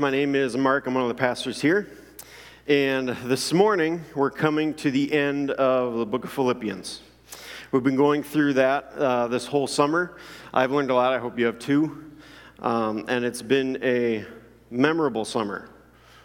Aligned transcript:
My 0.00 0.10
name 0.10 0.34
is 0.34 0.56
Mark. 0.56 0.88
I'm 0.88 0.94
one 0.94 1.04
of 1.04 1.08
the 1.08 1.14
pastors 1.14 1.60
here. 1.60 1.86
And 2.66 3.10
this 3.10 3.52
morning, 3.52 4.02
we're 4.16 4.28
coming 4.28 4.74
to 4.74 4.90
the 4.90 5.12
end 5.12 5.52
of 5.52 5.94
the 5.94 6.04
book 6.04 6.24
of 6.24 6.32
Philippians. 6.32 7.00
We've 7.70 7.84
been 7.84 7.94
going 7.94 8.24
through 8.24 8.54
that 8.54 8.90
uh, 8.96 9.28
this 9.28 9.46
whole 9.46 9.68
summer. 9.68 10.16
I've 10.52 10.72
learned 10.72 10.90
a 10.90 10.96
lot. 10.96 11.12
I 11.12 11.20
hope 11.20 11.38
you 11.38 11.46
have 11.46 11.60
too. 11.60 12.10
Um, 12.58 13.04
and 13.06 13.24
it's 13.24 13.40
been 13.40 13.78
a 13.84 14.24
memorable 14.68 15.24
summer 15.24 15.70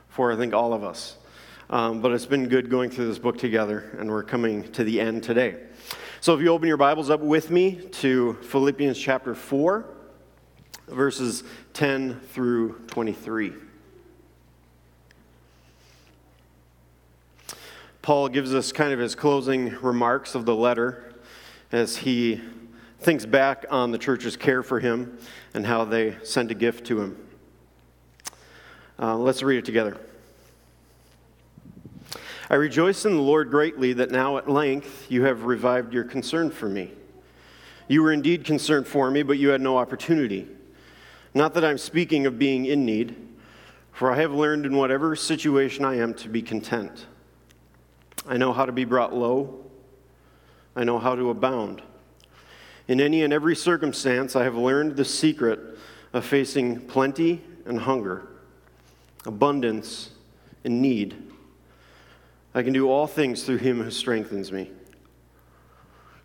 for, 0.07 0.31
I 0.31 0.35
think, 0.35 0.55
all 0.55 0.73
of 0.73 0.83
us. 0.83 1.17
Um, 1.69 2.01
but 2.01 2.11
it's 2.11 2.25
been 2.25 2.47
good 2.47 2.71
going 2.71 2.89
through 2.89 3.05
this 3.05 3.19
book 3.19 3.37
together, 3.37 3.95
and 3.99 4.09
we're 4.09 4.23
coming 4.23 4.63
to 4.71 4.83
the 4.83 4.99
end 4.99 5.21
today. 5.21 5.57
So 6.21 6.33
if 6.33 6.41
you 6.41 6.47
open 6.47 6.67
your 6.67 6.77
Bibles 6.77 7.11
up 7.11 7.19
with 7.19 7.51
me 7.51 7.75
to 7.75 8.33
Philippians 8.41 8.97
chapter 8.97 9.35
4 9.35 9.98
verses 10.89 11.43
10 11.73 12.19
through 12.19 12.79
23. 12.87 13.53
Paul 18.01 18.29
gives 18.29 18.55
us 18.55 18.71
kind 18.71 18.91
of 18.91 18.99
his 18.99 19.13
closing 19.13 19.75
remarks 19.81 20.33
of 20.33 20.45
the 20.45 20.55
letter 20.55 21.13
as 21.71 21.97
he 21.97 22.41
thinks 22.99 23.25
back 23.25 23.65
on 23.69 23.91
the 23.91 23.97
church's 23.97 24.35
care 24.35 24.63
for 24.63 24.79
him 24.79 25.17
and 25.53 25.65
how 25.65 25.85
they 25.85 26.17
sent 26.23 26.51
a 26.51 26.55
gift 26.55 26.85
to 26.87 27.01
him. 27.01 27.17
Uh, 28.97 29.15
let's 29.15 29.43
read 29.43 29.57
it 29.57 29.65
together. 29.65 29.97
I 32.49 32.55
rejoice 32.55 33.05
in 33.05 33.15
the 33.15 33.21
Lord 33.21 33.51
greatly 33.51 33.93
that 33.93 34.09
now 34.09 34.37
at 34.37 34.49
length 34.49 35.05
you 35.11 35.23
have 35.25 35.43
revived 35.43 35.93
your 35.93 36.03
concern 36.03 36.49
for 36.49 36.67
me. 36.67 36.91
You 37.87 38.01
were 38.01 38.11
indeed 38.11 38.43
concerned 38.43 38.87
for 38.87 39.11
me, 39.11 39.23
but 39.23 39.37
you 39.37 39.49
had 39.49 39.61
no 39.61 39.77
opportunity. 39.77 40.47
Not 41.33 41.53
that 41.53 41.63
I'm 41.63 41.77
speaking 41.77 42.25
of 42.25 42.39
being 42.39 42.65
in 42.65 42.85
need, 42.85 43.15
for 43.91 44.11
I 44.11 44.15
have 44.15 44.33
learned 44.33 44.65
in 44.65 44.75
whatever 44.75 45.15
situation 45.15 45.85
I 45.85 45.97
am 45.97 46.13
to 46.15 46.29
be 46.29 46.41
content. 46.41 47.05
I 48.27 48.37
know 48.37 48.53
how 48.53 48.65
to 48.65 48.71
be 48.71 48.85
brought 48.85 49.13
low, 49.13 49.65
I 50.75 50.83
know 50.83 50.99
how 50.99 51.15
to 51.15 51.29
abound. 51.29 51.81
In 52.87 52.99
any 52.99 53.23
and 53.23 53.31
every 53.31 53.55
circumstance, 53.55 54.35
I 54.35 54.43
have 54.43 54.55
learned 54.55 54.95
the 54.95 55.05
secret 55.05 55.59
of 56.13 56.25
facing 56.25 56.79
plenty 56.81 57.41
and 57.65 57.79
hunger, 57.79 58.27
abundance 59.25 60.09
and 60.63 60.81
need. 60.81 61.15
I 62.55 62.63
can 62.63 62.73
do 62.73 62.89
all 62.89 63.05
things 63.05 63.43
through 63.43 63.57
him 63.57 63.83
who 63.83 63.91
strengthens 63.91 64.51
me. 64.51 64.71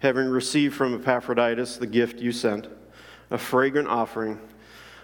having 0.00 0.28
received 0.28 0.74
from 0.74 0.94
Epaphroditus 0.94 1.76
the 1.76 1.86
gift 1.86 2.18
you 2.18 2.32
sent, 2.32 2.68
a 3.30 3.38
fragrant 3.38 3.88
offering, 3.88 4.38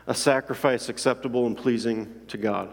a 0.07 0.15
sacrifice 0.15 0.89
acceptable 0.89 1.47
and 1.47 1.57
pleasing 1.57 2.13
to 2.29 2.37
God. 2.37 2.73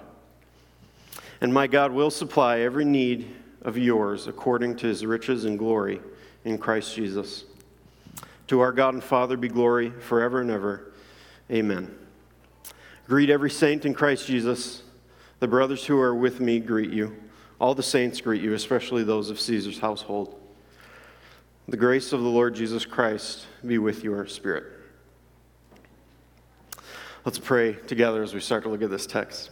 And 1.40 1.54
my 1.54 1.68
God 1.68 1.92
will 1.92 2.12
supply 2.12 2.60
every 2.60 2.86
need 2.86 3.36
of 3.64 3.78
yours 3.78 4.28
according 4.28 4.76
to 4.78 4.88
his 4.88 5.06
riches 5.06 5.46
and 5.46 5.58
glory 5.58 6.02
in 6.46 6.58
Christ 6.58 6.96
Jesus. 6.96 7.46
To 8.48 8.60
our 8.60 8.72
God 8.72 8.94
and 8.94 9.04
Father 9.04 9.38
be 9.38 9.48
glory 9.48 9.90
forever 9.90 10.42
and 10.42 10.52
ever. 10.52 10.92
Amen. 11.50 11.96
Greet 13.08 13.30
every 13.30 13.50
saint 13.50 13.86
in 13.86 13.94
Christ 13.94 14.28
Jesus. 14.28 14.84
The 15.40 15.48
brothers 15.48 15.86
who 15.86 16.00
are 16.00 16.14
with 16.14 16.40
me 16.40 16.60
greet 16.60 16.92
you. 16.92 17.16
All 17.60 17.76
the 17.76 17.84
saints 17.84 18.22
greet 18.22 18.42
you, 18.42 18.54
especially 18.54 19.04
those 19.04 19.30
of 19.30 19.40
Caesar's 19.40 19.80
household. 19.80 20.41
The 21.72 21.78
grace 21.78 22.12
of 22.12 22.22
the 22.22 22.28
Lord 22.28 22.54
Jesus 22.54 22.86
Christ 22.86 23.48
be 23.66 23.78
with 23.78 24.04
your 24.04 24.28
spirit. 24.28 24.66
Let's 27.24 27.40
pray 27.40 27.76
together 27.88 28.22
as 28.24 28.34
we 28.34 28.42
start 28.42 28.64
to 28.64 28.70
look 28.70 28.82
at 28.82 28.90
this 28.90 29.08
text. 29.08 29.52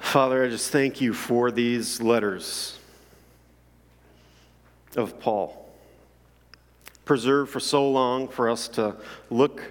Father, 0.00 0.44
I 0.44 0.48
just 0.48 0.72
thank 0.72 1.00
you 1.00 1.14
for 1.14 1.52
these 1.52 2.02
letters 2.02 2.76
of 4.96 5.20
Paul, 5.20 5.72
preserved 7.04 7.52
for 7.52 7.60
so 7.60 7.88
long 7.88 8.26
for 8.26 8.50
us 8.50 8.66
to 8.66 8.96
look 9.30 9.62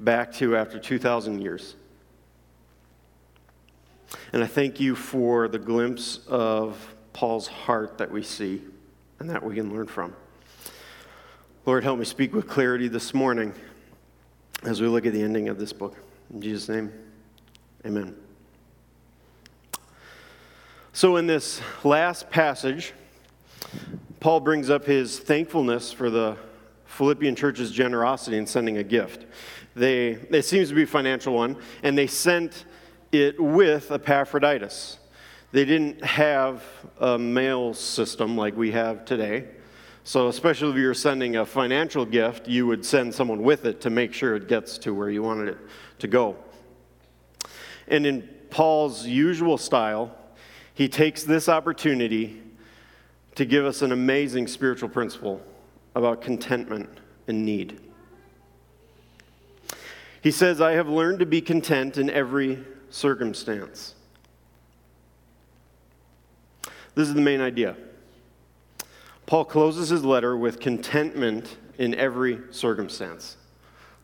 back 0.00 0.34
to 0.34 0.54
after 0.54 0.78
2,000 0.78 1.40
years. 1.40 1.76
And 4.34 4.44
I 4.44 4.46
thank 4.46 4.80
you 4.80 4.94
for 4.94 5.48
the 5.48 5.58
glimpse 5.58 6.20
of 6.28 6.94
Paul's 7.14 7.46
heart 7.46 7.96
that 7.96 8.10
we 8.10 8.22
see 8.22 8.60
and 9.20 9.30
that 9.30 9.44
we 9.44 9.54
can 9.54 9.72
learn 9.72 9.86
from. 9.86 10.14
Lord, 11.66 11.84
help 11.84 11.98
me 11.98 12.06
speak 12.06 12.34
with 12.34 12.48
clarity 12.48 12.88
this 12.88 13.14
morning 13.14 13.52
as 14.64 14.80
we 14.80 14.88
look 14.88 15.06
at 15.06 15.12
the 15.12 15.22
ending 15.22 15.48
of 15.48 15.58
this 15.58 15.72
book. 15.72 15.96
In 16.32 16.40
Jesus' 16.40 16.68
name, 16.68 16.92
amen. 17.86 18.16
So, 20.92 21.16
in 21.16 21.26
this 21.26 21.60
last 21.84 22.30
passage, 22.30 22.92
Paul 24.20 24.40
brings 24.40 24.70
up 24.70 24.84
his 24.84 25.18
thankfulness 25.18 25.92
for 25.92 26.10
the 26.10 26.36
Philippian 26.86 27.36
church's 27.36 27.70
generosity 27.70 28.36
in 28.36 28.46
sending 28.46 28.78
a 28.78 28.82
gift. 28.82 29.26
They, 29.76 30.08
it 30.08 30.42
seems 30.42 30.70
to 30.70 30.74
be 30.74 30.82
a 30.82 30.86
financial 30.86 31.34
one, 31.34 31.56
and 31.82 31.96
they 31.96 32.06
sent 32.06 32.64
it 33.12 33.38
with 33.38 33.90
Epaphroditus. 33.92 34.98
They 35.52 35.64
didn't 35.64 36.04
have 36.04 36.62
a 36.98 37.18
mail 37.18 37.74
system 37.74 38.36
like 38.36 38.56
we 38.56 38.70
have 38.70 39.04
today. 39.04 39.48
So, 40.04 40.28
especially 40.28 40.70
if 40.70 40.76
you're 40.76 40.94
sending 40.94 41.36
a 41.36 41.44
financial 41.44 42.06
gift, 42.06 42.48
you 42.48 42.66
would 42.66 42.84
send 42.84 43.14
someone 43.14 43.42
with 43.42 43.64
it 43.64 43.80
to 43.82 43.90
make 43.90 44.14
sure 44.14 44.34
it 44.36 44.48
gets 44.48 44.78
to 44.78 44.94
where 44.94 45.10
you 45.10 45.22
wanted 45.22 45.48
it 45.48 45.58
to 45.98 46.08
go. 46.08 46.36
And 47.88 48.06
in 48.06 48.28
Paul's 48.48 49.06
usual 49.06 49.58
style, 49.58 50.16
he 50.72 50.88
takes 50.88 51.24
this 51.24 51.48
opportunity 51.48 52.40
to 53.34 53.44
give 53.44 53.64
us 53.64 53.82
an 53.82 53.92
amazing 53.92 54.46
spiritual 54.46 54.88
principle 54.88 55.40
about 55.94 56.22
contentment 56.22 56.88
and 57.26 57.44
need. 57.44 57.80
He 60.22 60.30
says, 60.30 60.60
I 60.60 60.72
have 60.72 60.88
learned 60.88 61.18
to 61.20 61.26
be 61.26 61.40
content 61.40 61.98
in 61.98 62.10
every 62.10 62.64
circumstance. 62.90 63.94
This 66.94 67.08
is 67.08 67.14
the 67.14 67.20
main 67.20 67.40
idea. 67.40 67.76
Paul 69.26 69.44
closes 69.44 69.90
his 69.90 70.04
letter 70.04 70.36
with 70.36 70.58
contentment 70.58 71.56
in 71.78 71.94
every 71.94 72.40
circumstance. 72.50 73.36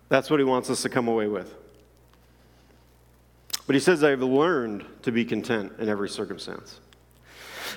That's 0.09 0.31
what 0.31 0.39
he 0.39 0.45
wants 0.45 0.71
us 0.71 0.83
to 0.83 0.89
come 0.89 1.09
away 1.09 1.27
with. 1.27 1.55
But 3.67 3.75
he 3.75 3.81
says, 3.81 4.05
I've 4.05 4.23
learned 4.23 4.85
to 5.03 5.11
be 5.11 5.25
content 5.25 5.73
in 5.79 5.89
every 5.89 6.09
circumstance. 6.09 6.81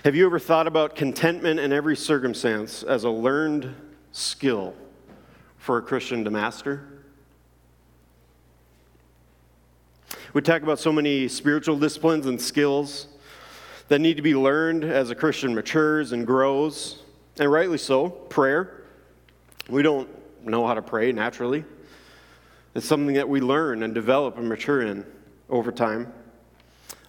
Have 0.03 0.15
you 0.15 0.27
ever 0.27 0.37
thought 0.37 0.67
about 0.67 0.95
contentment 0.95 1.59
in 1.59 1.73
every 1.73 1.95
circumstance 1.95 2.83
as 2.83 3.03
a 3.03 3.09
learned 3.09 3.75
skill 4.11 4.75
for 5.57 5.77
a 5.77 5.81
Christian 5.81 6.23
to 6.25 6.29
master? 6.29 6.87
We 10.33 10.41
talk 10.43 10.61
about 10.61 10.79
so 10.79 10.93
many 10.93 11.27
spiritual 11.27 11.79
disciplines 11.79 12.27
and 12.27 12.39
skills 12.39 13.07
that 13.89 13.99
need 13.99 14.17
to 14.17 14.23
be 14.23 14.35
learned 14.35 14.83
as 14.83 15.09
a 15.09 15.15
Christian 15.15 15.53
matures 15.53 16.11
and 16.11 16.25
grows, 16.25 16.99
and 17.39 17.51
rightly 17.51 17.77
so. 17.77 18.09
Prayer. 18.09 18.85
We 19.67 19.81
don't 19.81 20.07
know 20.45 20.65
how 20.65 20.75
to 20.75 20.81
pray 20.81 21.11
naturally. 21.11 21.65
It's 22.75 22.85
something 22.85 23.15
that 23.15 23.27
we 23.27 23.41
learn 23.41 23.83
and 23.83 23.93
develop 23.93 24.37
and 24.37 24.47
mature 24.47 24.81
in 24.81 25.05
over 25.49 25.71
time. 25.71 26.13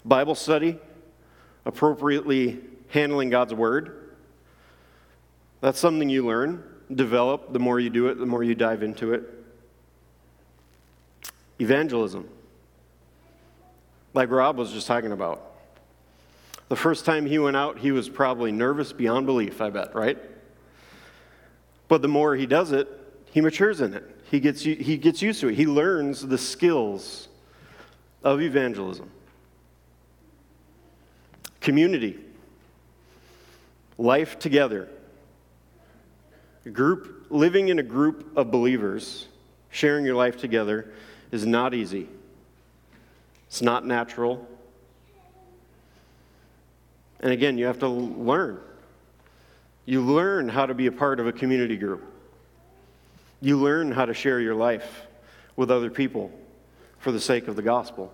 Bible 0.04 0.34
study, 0.34 0.78
appropriately 1.66 2.60
handling 2.88 3.28
God's 3.28 3.52
Word. 3.52 4.14
That's 5.60 5.78
something 5.78 6.08
you 6.08 6.26
learn, 6.26 6.64
develop. 6.94 7.52
The 7.52 7.58
more 7.58 7.78
you 7.78 7.90
do 7.90 8.08
it, 8.08 8.18
the 8.18 8.26
more 8.26 8.42
you 8.42 8.54
dive 8.54 8.82
into 8.82 9.12
it. 9.12 9.22
Evangelism, 11.60 12.26
like 14.14 14.30
Rob 14.30 14.56
was 14.56 14.72
just 14.72 14.86
talking 14.86 15.12
about. 15.12 15.49
The 16.70 16.76
first 16.76 17.04
time 17.04 17.26
he 17.26 17.40
went 17.40 17.56
out, 17.56 17.80
he 17.80 17.90
was 17.90 18.08
probably 18.08 18.52
nervous 18.52 18.92
beyond 18.92 19.26
belief, 19.26 19.60
I 19.60 19.70
bet, 19.70 19.92
right? 19.92 20.16
But 21.88 22.00
the 22.00 22.06
more 22.06 22.36
he 22.36 22.46
does 22.46 22.70
it, 22.70 22.86
he 23.32 23.40
matures 23.40 23.80
in 23.80 23.92
it. 23.92 24.04
He 24.30 24.38
gets, 24.38 24.62
he 24.62 24.96
gets 24.96 25.20
used 25.20 25.40
to 25.40 25.48
it. 25.48 25.56
He 25.56 25.66
learns 25.66 26.24
the 26.24 26.38
skills 26.38 27.26
of 28.22 28.40
evangelism. 28.40 29.10
Community, 31.60 32.20
life 33.98 34.38
together, 34.38 34.88
group, 36.72 37.26
living 37.30 37.66
in 37.66 37.80
a 37.80 37.82
group 37.82 38.30
of 38.36 38.52
believers, 38.52 39.26
sharing 39.70 40.04
your 40.04 40.14
life 40.14 40.36
together 40.36 40.92
is 41.32 41.44
not 41.44 41.74
easy. 41.74 42.06
It's 43.48 43.60
not 43.60 43.84
natural. 43.84 44.46
And 47.20 47.32
again, 47.32 47.58
you 47.58 47.66
have 47.66 47.78
to 47.80 47.88
learn. 47.88 48.60
You 49.84 50.00
learn 50.02 50.48
how 50.48 50.66
to 50.66 50.74
be 50.74 50.86
a 50.86 50.92
part 50.92 51.20
of 51.20 51.26
a 51.26 51.32
community 51.32 51.76
group. 51.76 52.04
You 53.40 53.58
learn 53.58 53.92
how 53.92 54.06
to 54.06 54.14
share 54.14 54.40
your 54.40 54.54
life 54.54 55.06
with 55.56 55.70
other 55.70 55.90
people 55.90 56.30
for 56.98 57.12
the 57.12 57.20
sake 57.20 57.48
of 57.48 57.56
the 57.56 57.62
gospel. 57.62 58.12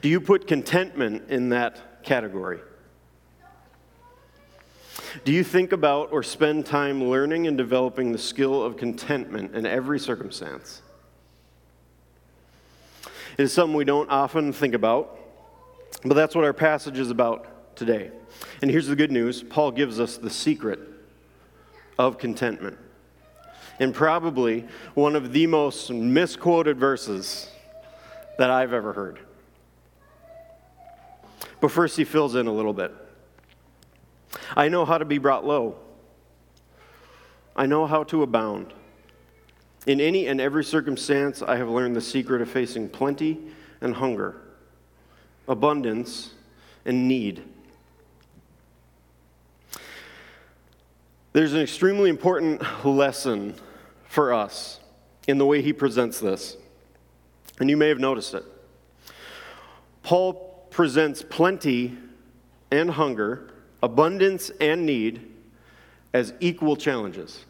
Do 0.00 0.08
you 0.08 0.20
put 0.20 0.46
contentment 0.46 1.30
in 1.30 1.48
that 1.50 2.04
category? 2.04 2.60
Do 5.24 5.32
you 5.32 5.44
think 5.44 5.72
about 5.72 6.12
or 6.12 6.22
spend 6.22 6.66
time 6.66 7.04
learning 7.04 7.46
and 7.46 7.56
developing 7.56 8.12
the 8.12 8.18
skill 8.18 8.62
of 8.62 8.76
contentment 8.76 9.54
in 9.54 9.66
every 9.66 9.98
circumstance? 9.98 10.82
It 13.36 13.42
is 13.42 13.52
something 13.52 13.76
we 13.76 13.84
don't 13.84 14.10
often 14.10 14.52
think 14.52 14.74
about, 14.74 15.18
but 16.04 16.14
that's 16.14 16.34
what 16.34 16.44
our 16.44 16.52
passage 16.52 16.98
is 16.98 17.10
about 17.10 17.76
today. 17.76 18.10
And 18.62 18.70
here's 18.70 18.86
the 18.86 18.96
good 18.96 19.12
news 19.12 19.42
Paul 19.42 19.70
gives 19.70 19.98
us 19.98 20.16
the 20.16 20.30
secret 20.30 20.80
of 21.98 22.18
contentment. 22.18 22.78
And 23.78 23.94
probably 23.94 24.66
one 24.94 25.16
of 25.16 25.32
the 25.32 25.46
most 25.46 25.90
misquoted 25.90 26.78
verses 26.78 27.48
that 28.38 28.50
I've 28.50 28.72
ever 28.72 28.92
heard. 28.92 29.18
But 31.60 31.70
first, 31.70 31.96
he 31.96 32.04
fills 32.04 32.34
in 32.34 32.46
a 32.46 32.52
little 32.52 32.72
bit. 32.72 32.94
I 34.56 34.68
know 34.68 34.84
how 34.84 34.98
to 34.98 35.04
be 35.04 35.18
brought 35.18 35.44
low, 35.46 35.76
I 37.56 37.66
know 37.66 37.86
how 37.86 38.04
to 38.04 38.22
abound. 38.22 38.72
In 39.86 40.00
any 40.00 40.26
and 40.26 40.40
every 40.40 40.64
circumstance, 40.64 41.42
I 41.42 41.56
have 41.56 41.68
learned 41.68 41.94
the 41.94 42.00
secret 42.00 42.40
of 42.40 42.48
facing 42.48 42.88
plenty 42.88 43.38
and 43.82 43.94
hunger, 43.94 44.40
abundance 45.48 46.32
and 46.84 47.08
need. 47.08 47.42
There's 51.32 51.52
an 51.52 51.60
extremely 51.60 52.10
important 52.10 52.62
lesson 52.84 53.54
for 54.08 54.32
us 54.32 54.80
in 55.26 55.38
the 55.38 55.46
way 55.46 55.62
he 55.62 55.72
presents 55.72 56.20
this, 56.20 56.56
and 57.58 57.68
you 57.68 57.76
may 57.76 57.88
have 57.88 57.98
noticed 57.98 58.34
it. 58.34 58.44
Paul 60.02 60.66
presents 60.70 61.22
plenty 61.22 61.96
and 62.70 62.90
hunger, 62.90 63.50
abundance 63.82 64.50
and 64.60 64.86
need 64.86 65.30
as 66.12 66.34
equal 66.40 66.76
challenges. 66.76 67.44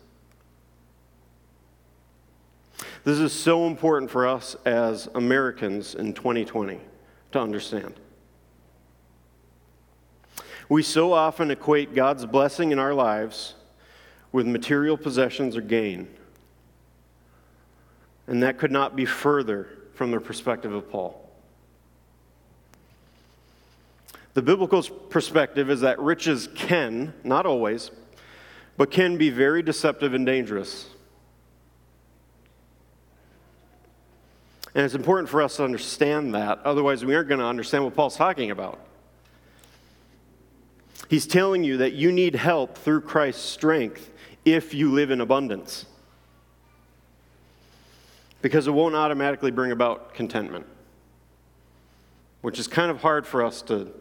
This 3.05 3.19
is 3.19 3.33
so 3.33 3.67
important 3.67 4.11
for 4.11 4.27
us 4.27 4.57
as 4.65 5.09
Americans 5.15 5.95
in 5.95 6.15
2020 6.15 6.81
to 7.35 7.41
understand. 7.41 7.95
We 10.69 10.83
so 10.83 11.13
often 11.13 11.51
equate 11.51 11.93
God's 11.93 12.25
blessing 12.27 12.71
in 12.71 12.79
our 12.79 12.95
lives 12.95 13.55
with 14.31 14.47
material 14.47 14.97
possessions 14.97 15.57
or 15.57 15.61
gain. 15.61 16.09
And 18.29 18.43
that 18.45 18.59
could 18.59 18.71
not 18.71 18.95
be 18.95 19.05
further 19.05 19.69
from 19.95 20.13
the 20.13 20.21
perspective 20.21 20.73
of 20.73 20.89
Paul. 20.89 21.29
The 24.35 24.43
biblical 24.43 24.83
perspective 24.83 25.71
is 25.71 25.81
that 25.81 25.99
riches 25.99 26.49
can, 26.55 27.15
not 27.25 27.47
always, 27.47 27.91
but 28.77 28.93
can 28.93 29.17
be 29.17 29.31
very 29.31 29.63
deceptive 29.63 30.15
and 30.15 30.25
dangerous. 30.25 30.87
And 34.75 34.85
it's 34.85 34.95
important 34.95 35.29
for 35.29 35.41
us 35.41 35.57
to 35.57 35.65
understand 35.65 36.35
that. 36.35 36.61
Otherwise, 36.65 37.05
we 37.05 37.15
aren't 37.15 37.29
going 37.29 37.41
to 37.41 37.47
understand 37.47 37.85
what 37.85 37.95
Paul's 37.95 38.17
talking 38.17 38.51
about. 38.51 38.81
He's 41.09 41.27
telling 41.27 41.63
you 41.63 41.77
that 41.77 41.93
you 41.93 42.11
need 42.11 42.35
help 42.35 42.77
through 42.77 43.03
Christ's 43.03 43.45
strength 43.45 44.11
if 44.45 44.75
you 44.75 44.91
live 44.91 45.11
in 45.11 45.21
abundance. 45.21 45.87
Because 48.43 48.67
it 48.67 48.73
won't 48.73 48.97
automatically 48.97 49.51
bring 49.51 49.71
about 49.71 50.13
contentment, 50.13 50.67
which 52.41 52.59
is 52.59 52.67
kind 52.67 52.91
of 52.91 53.01
hard 53.01 53.27
for 53.27 53.45
us 53.45 53.63
to 53.63 53.93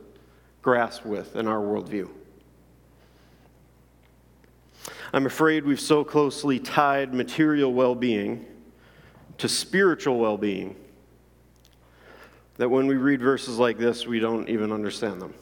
grasp 0.62 1.06
with 1.06 1.36
in 1.36 1.48
our 1.48 1.60
worldview. 1.60 2.10
I'm 5.14 5.28
afraid 5.28 5.66
we've 5.66 5.80
so 5.80 6.04
closely 6.04 6.60
tied 6.60 7.14
material 7.14 7.72
well 7.72 7.94
being 7.94 8.46
to 9.44 9.50
spiritual 9.50 10.20
well 10.20 10.38
being 10.38 10.74
that 12.56 12.70
when 12.70 12.88
we 12.88 12.96
read 12.96 13.20
verses 13.20 13.60
like 13.60 13.78
this, 13.78 14.08
we 14.08 14.18
don't 14.18 14.48
even 14.48 14.72
understand 14.72 15.22
them. 15.22 15.34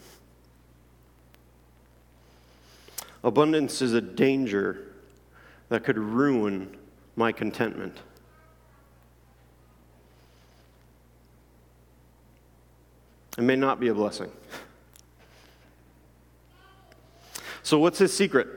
Abundance 3.24 3.80
is 3.80 3.94
a 3.94 4.02
danger 4.02 4.88
that 5.70 5.84
could 5.84 6.00
ruin 6.00 6.76
my 7.16 7.32
contentment. 7.32 7.96
It 13.38 13.44
may 13.44 13.56
not 13.56 13.80
be 13.80 13.90
a 13.90 13.94
blessing. 13.94 14.32
So, 17.62 17.78
what's 17.78 18.00
his 18.00 18.12
secret? 18.12 18.48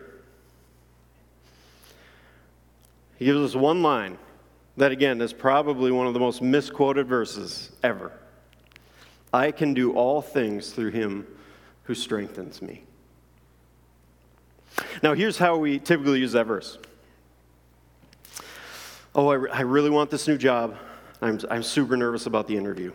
He 3.19 3.27
gives 3.27 3.41
us 3.41 3.55
one 3.55 3.83
line 3.83 4.17
that, 4.77 4.93
again, 4.93 5.21
is 5.21 5.33
probably 5.33 5.93
one 5.93 6.07
of 6.07 6.15
the 6.15 6.21
most 6.21 6.43
misquoted 6.43 7.07
verses 7.07 7.71
ever. 7.83 8.13
I 9.33 9.51
can 9.51 9.75
do 9.75 9.93
all 9.93 10.23
things 10.23 10.73
through 10.73 10.91
him 10.91 11.27
who 11.85 11.95
strengthens 11.95 12.63
me. 12.63 12.85
Now, 15.03 15.15
here's 15.15 15.39
how 15.39 15.57
we 15.57 15.79
typically 15.79 16.21
use 16.21 16.33
that 16.33 16.47
verse. 16.47 16.79
Oh, 19.15 19.29
I, 19.29 19.35
re- 19.35 19.51
I 19.51 19.61
really 19.61 19.91
want 19.91 20.11
this 20.11 20.27
new 20.27 20.37
job. 20.37 20.77
I'm, 21.23 21.39
I'm 21.51 21.63
super 21.63 21.97
nervous 21.97 22.27
about 22.27 22.49
the 22.49 22.57
interview. 22.57 22.93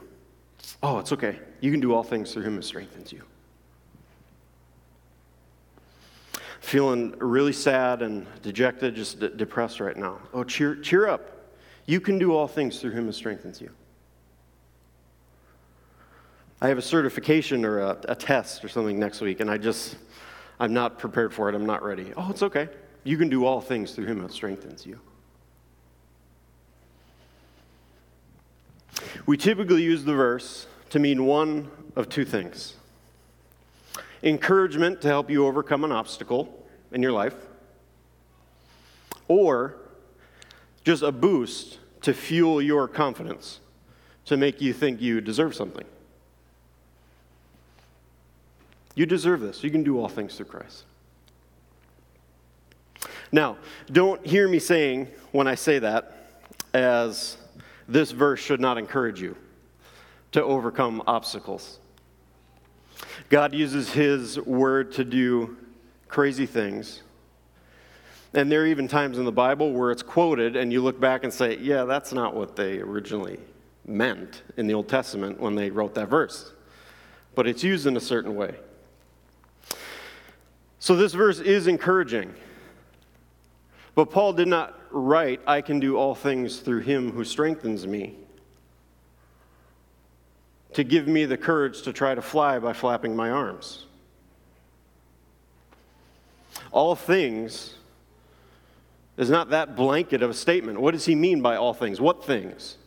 Oh, 0.84 1.00
it's 1.00 1.12
okay. 1.14 1.40
You 1.62 1.72
can 1.72 1.80
do 1.80 1.94
all 1.94 2.04
things 2.04 2.34
through 2.34 2.44
him 2.44 2.56
who 2.56 2.62
strengthens 2.62 3.12
you. 3.12 3.24
Feeling 6.60 7.16
really 7.20 7.54
sad 7.54 8.02
and 8.02 8.28
dejected, 8.42 8.96
just 8.96 9.20
d- 9.20 9.32
depressed 9.36 9.80
right 9.80 9.96
now. 9.96 10.20
Oh, 10.34 10.44
cheer, 10.44 10.76
cheer 10.76 11.08
up. 11.08 11.39
You 11.90 12.00
can 12.00 12.20
do 12.20 12.36
all 12.36 12.48
things 12.48 12.80
through 12.80 12.92
him 12.92 13.06
who 13.06 13.12
strengthens 13.12 13.60
you. 13.60 13.72
I 16.62 16.68
have 16.68 16.78
a 16.78 16.84
certification 16.84 17.66
or 17.66 17.80
a, 17.80 17.98
a, 18.10 18.16
test 18.16 18.64
or 18.64 18.70
something 18.70 19.00
next 19.00 19.22
week, 19.22 19.40
and 19.40 19.50
I 19.50 19.58
just, 19.58 19.96
I'm 20.60 20.72
not 20.72 21.00
prepared 21.00 21.34
for 21.34 21.50
it. 21.50 21.56
I'm 21.56 21.66
not 21.66 21.82
ready. 21.82 22.14
Oh, 22.16 22.30
it's 22.30 22.44
okay. 22.44 22.70
You 23.04 23.18
can 23.18 23.28
do 23.28 23.44
all 23.44 23.60
things 23.60 23.94
through 23.94 24.06
him 24.06 24.20
who 24.20 24.30
strengthens 24.30 24.86
you. 24.86 25.00
We 29.26 29.36
typically 29.36 29.82
use 29.82 30.04
the 30.04 30.14
verse 30.14 30.68
to 30.92 31.00
mean 31.00 31.26
one 31.26 31.72
of 31.96 32.08
two 32.08 32.24
things 32.24 32.76
encouragement 34.22 35.02
to 35.02 35.08
help 35.08 35.32
you 35.32 35.48
overcome 35.48 35.84
an 35.84 35.92
obstacle 35.92 36.68
in 36.92 37.02
your 37.02 37.14
life, 37.14 37.34
or 39.28 39.79
just 40.90 41.04
a 41.04 41.12
boost 41.12 41.78
to 42.02 42.16
fuel 42.16 42.60
your 42.60 42.88
confidence, 42.88 43.60
to 44.26 44.36
make 44.36 44.60
you 44.60 44.74
think 44.74 45.00
you 45.00 45.22
deserve 45.22 45.54
something. 45.54 45.86
You 48.96 49.06
deserve 49.06 49.40
this. 49.40 49.64
You 49.64 49.70
can 49.70 49.84
do 49.84 50.00
all 50.00 50.10
things 50.10 50.36
through 50.36 50.48
Christ. 50.48 50.86
Now, 53.32 53.58
don't 53.92 54.26
hear 54.26 54.48
me 54.48 54.58
saying 54.58 55.10
when 55.32 55.48
I 55.48 55.54
say 55.54 55.78
that 55.78 56.12
as 56.74 57.38
this 57.88 58.10
verse 58.10 58.40
should 58.40 58.60
not 58.60 58.80
encourage 58.80 59.22
you 59.22 59.38
to 60.32 60.44
overcome 60.44 61.04
obstacles. 61.06 61.78
God 63.30 63.54
uses 63.54 63.94
His 63.94 64.40
word 64.40 64.92
to 64.94 65.06
do 65.06 65.56
crazy 66.08 66.48
things 66.48 67.04
and 68.34 68.52
there 68.52 68.62
are 68.62 68.66
even 68.68 68.88
times 68.88 69.18
in 69.18 69.26
the 69.26 69.32
Bible 69.32 69.74
where 69.74 69.92
it's 69.92 70.04
quoted, 70.04 70.56
and 70.56 70.72
you 70.72 70.82
look 70.82 71.00
back 71.00 71.24
and 71.24 71.34
say, 71.34 71.58
yeah, 71.58 71.84
that's 71.84 72.14
not 72.14 72.36
what 72.36 72.56
they 72.56 72.80
originally 72.80 73.40
meant 73.86 74.44
in 74.58 74.68
the 74.68 74.74
Old 74.74 74.88
Testament 74.88 75.40
when 75.40 75.56
they 75.56 75.72
wrote 75.72 75.96
that 75.96 76.10
verse. 76.10 76.52
But 77.34 77.48
it's 77.48 77.64
used 77.64 77.88
in 77.88 77.98
a 77.98 78.02
certain 78.02 78.36
way. 78.36 78.56
So 80.80 80.96
this 80.96 81.14
verse 81.14 81.40
is 81.40 81.68
encouraging. 81.68 82.34
But 83.96 84.12
Paul 84.12 84.34
did 84.34 84.48
not 84.48 84.80
write, 84.92 85.42
I 85.48 85.62
can 85.62 85.80
do 85.80 85.98
all 85.98 86.16
things 86.16 86.60
through 86.60 86.82
him 86.82 87.12
who 87.12 87.24
strengthens 87.24 87.88
me. 87.88 88.16
to 90.74 90.84
give 90.84 91.08
me 91.08 91.26
the 91.26 91.38
courage 91.38 91.82
to 91.84 91.94
try 91.94 92.16
to 92.16 92.22
fly 92.22 92.60
by 92.60 92.74
flapping 92.74 93.16
my 93.16 93.30
arms. 93.30 93.86
All 96.72 96.96
things 96.96 97.76
is 99.20 99.30
not 99.30 99.50
that 99.50 99.76
blanket 99.76 100.24
of 100.24 100.30
a 100.30 100.34
statement. 100.34 100.80
What 100.80 100.92
does 100.92 101.04
he 101.04 101.14
mean 101.14 101.42
by 101.42 101.58
all 101.58 101.74
things? 101.74 102.00
What 102.00 102.24
things? 102.24 102.78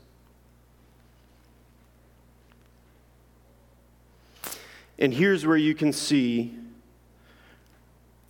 And 4.99 5.13
here's 5.13 5.45
where 5.45 5.59
you 5.59 5.75
can 5.75 5.93
see, 5.93 6.55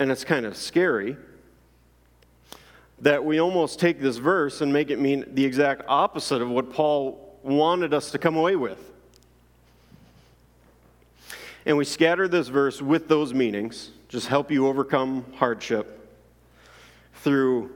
and 0.00 0.10
it's 0.10 0.24
kind 0.24 0.44
of 0.44 0.56
scary, 0.56 1.16
that 2.98 3.24
we 3.24 3.40
almost 3.40 3.78
take 3.78 4.00
this 4.00 4.16
verse 4.16 4.60
and 4.60 4.72
make 4.72 4.90
it 4.90 4.98
mean 4.98 5.24
the 5.34 5.44
exact 5.44 5.82
opposite 5.86 6.42
of 6.42 6.50
what 6.50 6.72
Paul 6.72 7.38
wanted 7.44 7.94
us 7.94 8.10
to 8.10 8.18
come 8.18 8.34
away 8.34 8.56
with. 8.56 8.90
And 11.66 11.76
we 11.76 11.84
scatter 11.84 12.26
this 12.26 12.48
verse 12.48 12.82
with 12.82 13.06
those 13.06 13.32
meanings, 13.32 13.92
just 14.08 14.26
help 14.26 14.50
you 14.50 14.66
overcome 14.66 15.24
hardship 15.36 16.00
through 17.14 17.70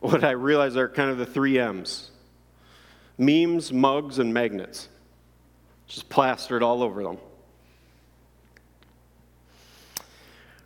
what 0.00 0.24
I 0.24 0.32
realize 0.32 0.76
are 0.76 0.88
kind 0.88 1.10
of 1.10 1.18
the 1.18 1.26
three 1.26 1.58
M's 1.58 2.10
memes, 3.18 3.70
mugs, 3.70 4.18
and 4.18 4.32
magnets. 4.32 4.88
Just 5.86 6.08
plastered 6.08 6.62
all 6.62 6.82
over 6.82 7.02
them. 7.02 7.18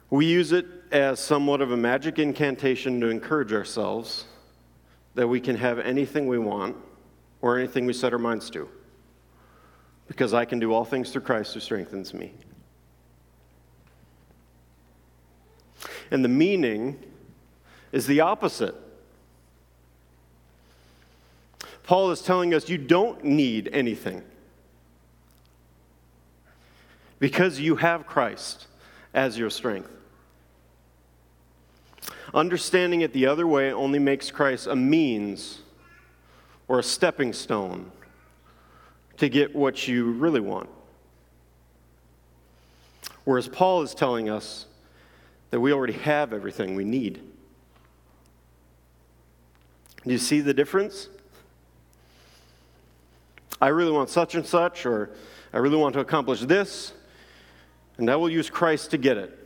We 0.08 0.26
use 0.26 0.52
it 0.52 0.66
as 0.92 1.18
somewhat 1.18 1.60
of 1.60 1.72
a 1.72 1.76
magic 1.76 2.20
incantation 2.20 3.00
to 3.00 3.08
encourage 3.08 3.52
ourselves 3.52 4.26
that 5.16 5.26
we 5.26 5.40
can 5.40 5.56
have 5.56 5.80
anything 5.80 6.28
we 6.28 6.38
want 6.38 6.76
or 7.40 7.58
anything 7.58 7.86
we 7.86 7.92
set 7.92 8.12
our 8.12 8.18
minds 8.18 8.48
to. 8.50 8.68
Because 10.06 10.32
I 10.32 10.44
can 10.44 10.60
do 10.60 10.72
all 10.72 10.84
things 10.84 11.10
through 11.10 11.22
Christ 11.22 11.54
who 11.54 11.60
strengthens 11.60 12.14
me. 12.14 12.32
And 16.12 16.24
the 16.24 16.28
meaning 16.28 17.02
is 17.90 18.06
the 18.06 18.20
opposite. 18.20 18.76
Paul 21.84 22.10
is 22.10 22.22
telling 22.22 22.54
us 22.54 22.68
you 22.68 22.78
don't 22.78 23.22
need 23.24 23.68
anything 23.72 24.22
because 27.18 27.60
you 27.60 27.76
have 27.76 28.06
Christ 28.06 28.66
as 29.12 29.38
your 29.38 29.50
strength. 29.50 29.90
Understanding 32.32 33.02
it 33.02 33.12
the 33.12 33.26
other 33.26 33.46
way 33.46 33.72
only 33.72 33.98
makes 33.98 34.30
Christ 34.30 34.66
a 34.66 34.74
means 34.74 35.60
or 36.66 36.78
a 36.78 36.82
stepping 36.82 37.32
stone 37.32 37.92
to 39.18 39.28
get 39.28 39.54
what 39.54 39.86
you 39.86 40.10
really 40.12 40.40
want. 40.40 40.68
Whereas 43.24 43.46
Paul 43.46 43.82
is 43.82 43.94
telling 43.94 44.28
us 44.28 44.66
that 45.50 45.60
we 45.60 45.72
already 45.72 45.92
have 45.92 46.32
everything 46.32 46.74
we 46.74 46.84
need. 46.84 47.20
Do 50.04 50.10
you 50.10 50.18
see 50.18 50.40
the 50.40 50.52
difference? 50.52 51.08
I 53.64 53.68
really 53.68 53.92
want 53.92 54.10
such 54.10 54.34
and 54.34 54.44
such, 54.44 54.84
or 54.84 55.08
I 55.50 55.56
really 55.56 55.78
want 55.78 55.94
to 55.94 56.00
accomplish 56.00 56.40
this, 56.40 56.92
and 57.96 58.10
I 58.10 58.16
will 58.16 58.28
use 58.28 58.50
Christ 58.50 58.90
to 58.90 58.98
get 58.98 59.16
it 59.16 59.38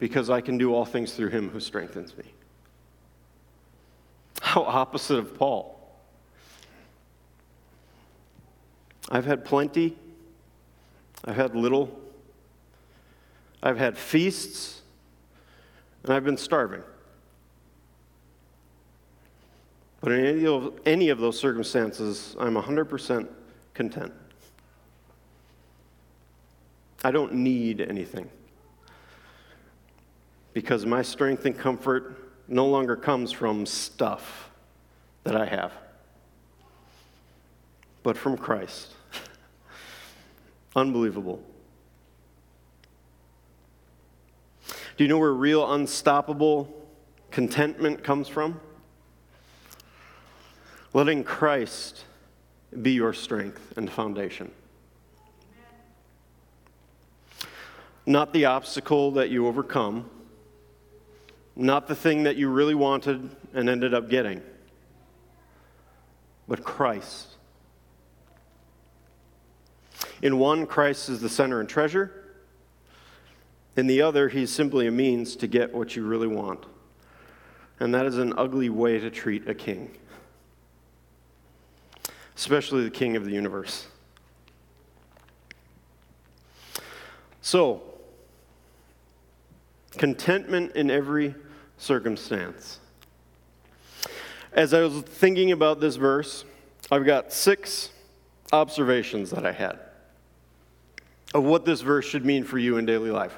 because 0.00 0.28
I 0.28 0.40
can 0.40 0.58
do 0.58 0.74
all 0.74 0.84
things 0.84 1.12
through 1.12 1.28
him 1.28 1.48
who 1.48 1.60
strengthens 1.60 2.18
me. 2.18 2.24
How 4.42 4.64
opposite 4.64 5.18
of 5.18 5.38
Paul. 5.38 5.78
I've 9.08 9.24
had 9.24 9.44
plenty, 9.44 9.96
I've 11.24 11.36
had 11.36 11.54
little, 11.54 11.96
I've 13.62 13.78
had 13.78 13.96
feasts, 13.96 14.82
and 16.02 16.12
I've 16.12 16.24
been 16.24 16.36
starving. 16.36 16.82
But 20.00 20.12
in 20.12 20.24
any 20.24 20.46
of, 20.46 20.80
any 20.86 21.08
of 21.08 21.18
those 21.18 21.38
circumstances, 21.38 22.36
I'm 22.38 22.54
100% 22.54 23.28
content. 23.74 24.12
I 27.04 27.10
don't 27.10 27.34
need 27.34 27.80
anything 27.80 28.28
because 30.52 30.84
my 30.84 31.02
strength 31.02 31.46
and 31.46 31.56
comfort 31.56 32.32
no 32.48 32.66
longer 32.66 32.96
comes 32.96 33.30
from 33.30 33.66
stuff 33.66 34.50
that 35.22 35.36
I 35.36 35.46
have, 35.46 35.72
but 38.02 38.16
from 38.16 38.36
Christ. 38.36 38.94
Unbelievable. 40.76 41.42
Do 44.96 45.04
you 45.04 45.08
know 45.08 45.18
where 45.18 45.32
real 45.32 45.72
unstoppable 45.72 46.88
contentment 47.30 48.02
comes 48.02 48.26
from? 48.26 48.60
Letting 50.98 51.22
Christ 51.22 52.02
be 52.82 52.90
your 52.90 53.12
strength 53.12 53.74
and 53.76 53.88
foundation. 53.88 54.50
Not 58.04 58.32
the 58.32 58.46
obstacle 58.46 59.12
that 59.12 59.30
you 59.30 59.46
overcome 59.46 60.10
not 61.54 61.86
the 61.86 61.94
thing 61.94 62.24
that 62.24 62.34
you 62.34 62.48
really 62.48 62.74
wanted 62.74 63.30
and 63.54 63.68
ended 63.68 63.94
up 63.94 64.08
getting, 64.08 64.42
but 66.48 66.64
Christ. 66.64 67.28
In 70.20 70.40
one, 70.40 70.66
Christ 70.66 71.10
is 71.10 71.20
the 71.20 71.28
center 71.28 71.60
and 71.60 71.68
treasure. 71.68 72.34
In 73.76 73.86
the 73.86 74.02
other, 74.02 74.28
he's 74.28 74.50
simply 74.50 74.88
a 74.88 74.90
means 74.90 75.36
to 75.36 75.46
get 75.46 75.72
what 75.72 75.94
you 75.94 76.04
really 76.04 76.26
want. 76.26 76.66
And 77.78 77.94
that 77.94 78.04
is 78.04 78.18
an 78.18 78.34
ugly 78.36 78.68
way 78.68 78.98
to 78.98 79.10
treat 79.10 79.48
a 79.48 79.54
king, 79.54 79.96
especially 82.38 82.84
the 82.84 82.90
king 82.90 83.16
of 83.16 83.24
the 83.24 83.32
universe. 83.32 83.88
So, 87.42 87.82
contentment 89.90 90.76
in 90.76 90.88
every 90.88 91.34
circumstance. 91.78 92.78
As 94.52 94.72
I 94.72 94.82
was 94.82 95.02
thinking 95.02 95.50
about 95.50 95.80
this 95.80 95.96
verse, 95.96 96.44
I've 96.92 97.04
got 97.04 97.32
six 97.32 97.90
observations 98.52 99.30
that 99.30 99.44
I 99.44 99.50
had 99.50 99.80
of 101.34 101.42
what 101.42 101.64
this 101.64 101.80
verse 101.80 102.06
should 102.06 102.24
mean 102.24 102.44
for 102.44 102.56
you 102.56 102.78
in 102.78 102.86
daily 102.86 103.10
life. 103.10 103.36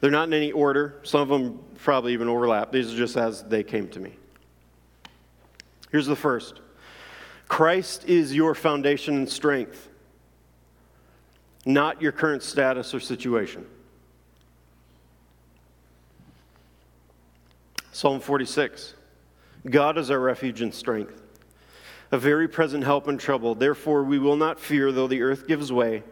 They're 0.00 0.10
not 0.10 0.26
in 0.26 0.34
any 0.34 0.50
order, 0.50 0.96
some 1.04 1.20
of 1.20 1.28
them 1.28 1.60
probably 1.76 2.12
even 2.12 2.28
overlap. 2.28 2.72
These 2.72 2.92
are 2.92 2.96
just 2.96 3.16
as 3.16 3.44
they 3.44 3.62
came 3.62 3.86
to 3.90 4.00
me. 4.00 4.12
Here's 5.92 6.06
the 6.06 6.16
first 6.16 6.60
Christ 7.48 8.04
is 8.06 8.34
your 8.34 8.54
foundation 8.54 9.16
and 9.16 9.28
strength, 9.28 9.88
not 11.66 12.00
your 12.00 12.12
current 12.12 12.42
status 12.42 12.94
or 12.94 13.00
situation. 13.00 13.66
Psalm 17.92 18.18
46 18.18 18.94
God 19.70 19.96
is 19.98 20.10
our 20.10 20.18
refuge 20.18 20.60
and 20.60 20.74
strength, 20.74 21.22
a 22.10 22.18
very 22.18 22.48
present 22.48 22.84
help 22.84 23.08
in 23.08 23.16
trouble. 23.16 23.54
Therefore, 23.54 24.02
we 24.02 24.18
will 24.18 24.36
not 24.36 24.58
fear 24.58 24.90
though 24.92 25.06
the 25.06 25.22
earth 25.22 25.46
gives 25.46 25.72
way, 25.72 26.02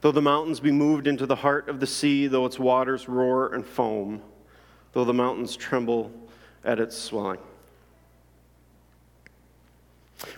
though 0.00 0.12
the 0.12 0.20
mountains 0.20 0.60
be 0.60 0.72
moved 0.72 1.06
into 1.06 1.26
the 1.26 1.36
heart 1.36 1.68
of 1.68 1.80
the 1.80 1.86
sea, 1.86 2.26
though 2.26 2.44
its 2.44 2.58
waters 2.58 3.08
roar 3.08 3.54
and 3.54 3.64
foam, 3.64 4.20
though 4.92 5.04
the 5.04 5.14
mountains 5.14 5.56
tremble 5.56 6.10
at 6.64 6.80
its 6.80 6.98
swelling. 6.98 7.38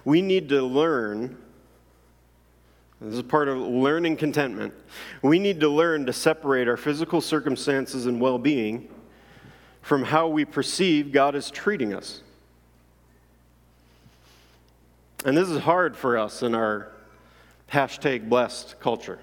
We 0.05 0.23
need 0.23 0.49
to 0.51 0.63
learn. 0.63 1.37
This 3.01 3.15
is 3.15 3.23
part 3.23 3.49
of 3.49 3.59
learning 3.59 4.17
contentment. 4.17 4.73
We 5.23 5.39
need 5.39 5.61
to 5.61 5.69
learn 5.69 6.07
to 6.07 6.13
separate 6.13 6.69
our 6.69 6.77
physical 6.77 7.21
circumstances 7.21 8.07
and 8.07 8.21
well 8.21 8.39
being 8.39 8.89
from 9.83 10.03
how 10.03 10.29
we 10.29 10.45
perceive 10.45 11.13
God 11.13 11.35
is 11.35 11.51
treating 11.51 11.95
us. 11.95 12.23
And 15.25 15.37
this 15.37 15.49
is 15.49 15.61
hard 15.61 15.97
for 15.97 16.19
us 16.19 16.43
in 16.43 16.55
our 16.55 16.89
hashtag 17.73 18.29
blessed 18.29 18.81
culture. 18.81 19.19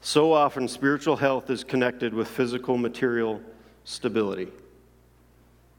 So 0.00 0.32
often, 0.32 0.68
spiritual 0.68 1.16
health 1.16 1.48
is 1.48 1.64
connected 1.64 2.12
with 2.12 2.28
physical 2.28 2.76
material 2.76 3.40
stability. 3.84 4.48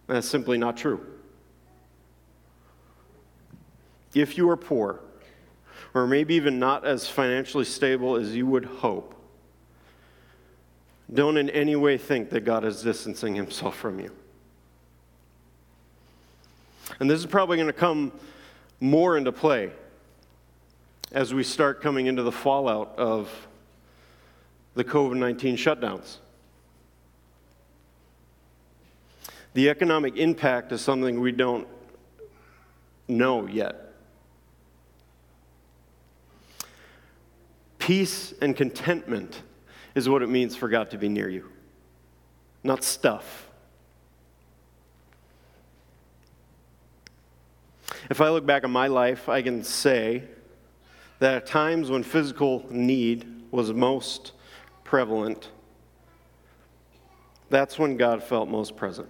That's 0.07 0.27
simply 0.27 0.57
not 0.57 0.77
true. 0.77 1.05
If 4.15 4.38
you 4.38 4.50
are 4.50 4.57
poor, 4.57 5.01
or 5.93 6.07
maybe 6.07 6.34
even 6.36 6.57
not 6.57 6.86
as 6.86 7.07
financially 7.07 7.65
stable 7.65 8.15
as 8.15 8.34
you 8.34 8.48
would 8.48 8.65
hope, 8.65 9.13
don't 11.13 11.38
in 11.38 11.50
any 11.51 11.75
way 11.75 11.98
think 11.98 12.29
that 12.31 12.45
God 12.45 12.63
is 12.65 12.81
distancing 12.81 13.36
himself 13.36 13.77
from 13.77 14.00
you. 14.00 14.12
And 17.00 17.10
this 17.10 17.19
is 17.19 17.25
probably 17.25 17.57
going 17.57 17.67
to 17.67 17.74
come 17.74 18.13
more 18.79 19.17
into 19.17 19.31
play 19.31 19.72
as 21.12 21.34
we 21.34 21.43
start 21.43 21.81
coming 21.81 22.07
into 22.07 22.24
the 22.24 22.31
fallout 22.31 22.95
of 22.98 23.29
the 24.75 24.84
COVID 24.84 25.17
19 25.17 25.57
shutdowns. 25.57 26.17
The 29.53 29.69
economic 29.69 30.17
impact 30.17 30.72
is 30.72 30.81
something 30.81 31.19
we 31.19 31.31
don't 31.31 31.67
know 33.07 33.48
yet. 33.48 33.84
Peace 37.85 38.33
and 38.41 38.55
contentment 38.55 39.43
is 39.93 40.09
what 40.09 40.23
it 40.23 40.27
means 40.27 40.55
for 40.55 40.67
God 40.67 40.89
to 40.89 40.97
be 40.97 41.07
near 41.07 41.29
you, 41.29 41.47
not 42.63 42.83
stuff. 42.83 43.47
If 48.09 48.21
I 48.21 48.29
look 48.29 48.43
back 48.43 48.63
on 48.63 48.71
my 48.71 48.87
life, 48.87 49.29
I 49.29 49.43
can 49.43 49.63
say 49.63 50.23
that 51.19 51.35
at 51.35 51.45
times 51.45 51.91
when 51.91 52.01
physical 52.01 52.65
need 52.71 53.43
was 53.51 53.71
most 53.71 54.31
prevalent, 54.83 55.51
that's 57.51 57.77
when 57.77 57.97
God 57.97 58.23
felt 58.23 58.49
most 58.49 58.75
present. 58.75 59.09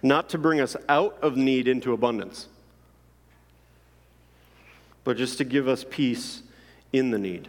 Not 0.00 0.28
to 0.28 0.38
bring 0.38 0.60
us 0.60 0.76
out 0.88 1.18
of 1.22 1.36
need 1.36 1.66
into 1.66 1.92
abundance, 1.92 2.46
but 5.06 5.16
just 5.16 5.38
to 5.38 5.44
give 5.44 5.68
us 5.68 5.86
peace 5.88 6.42
in 6.92 7.12
the 7.12 7.18
need. 7.18 7.46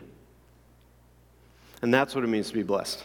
And 1.81 1.91
that's 1.91 2.13
what 2.13 2.23
it 2.23 2.27
means 2.27 2.49
to 2.49 2.53
be 2.53 2.61
blessed. 2.61 3.03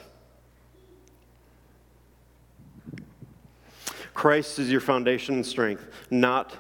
Christ 4.13 4.59
is 4.59 4.71
your 4.71 4.83
foundation 4.83 5.37
and 5.37 5.47
strength, 5.47 5.87
not 6.11 6.53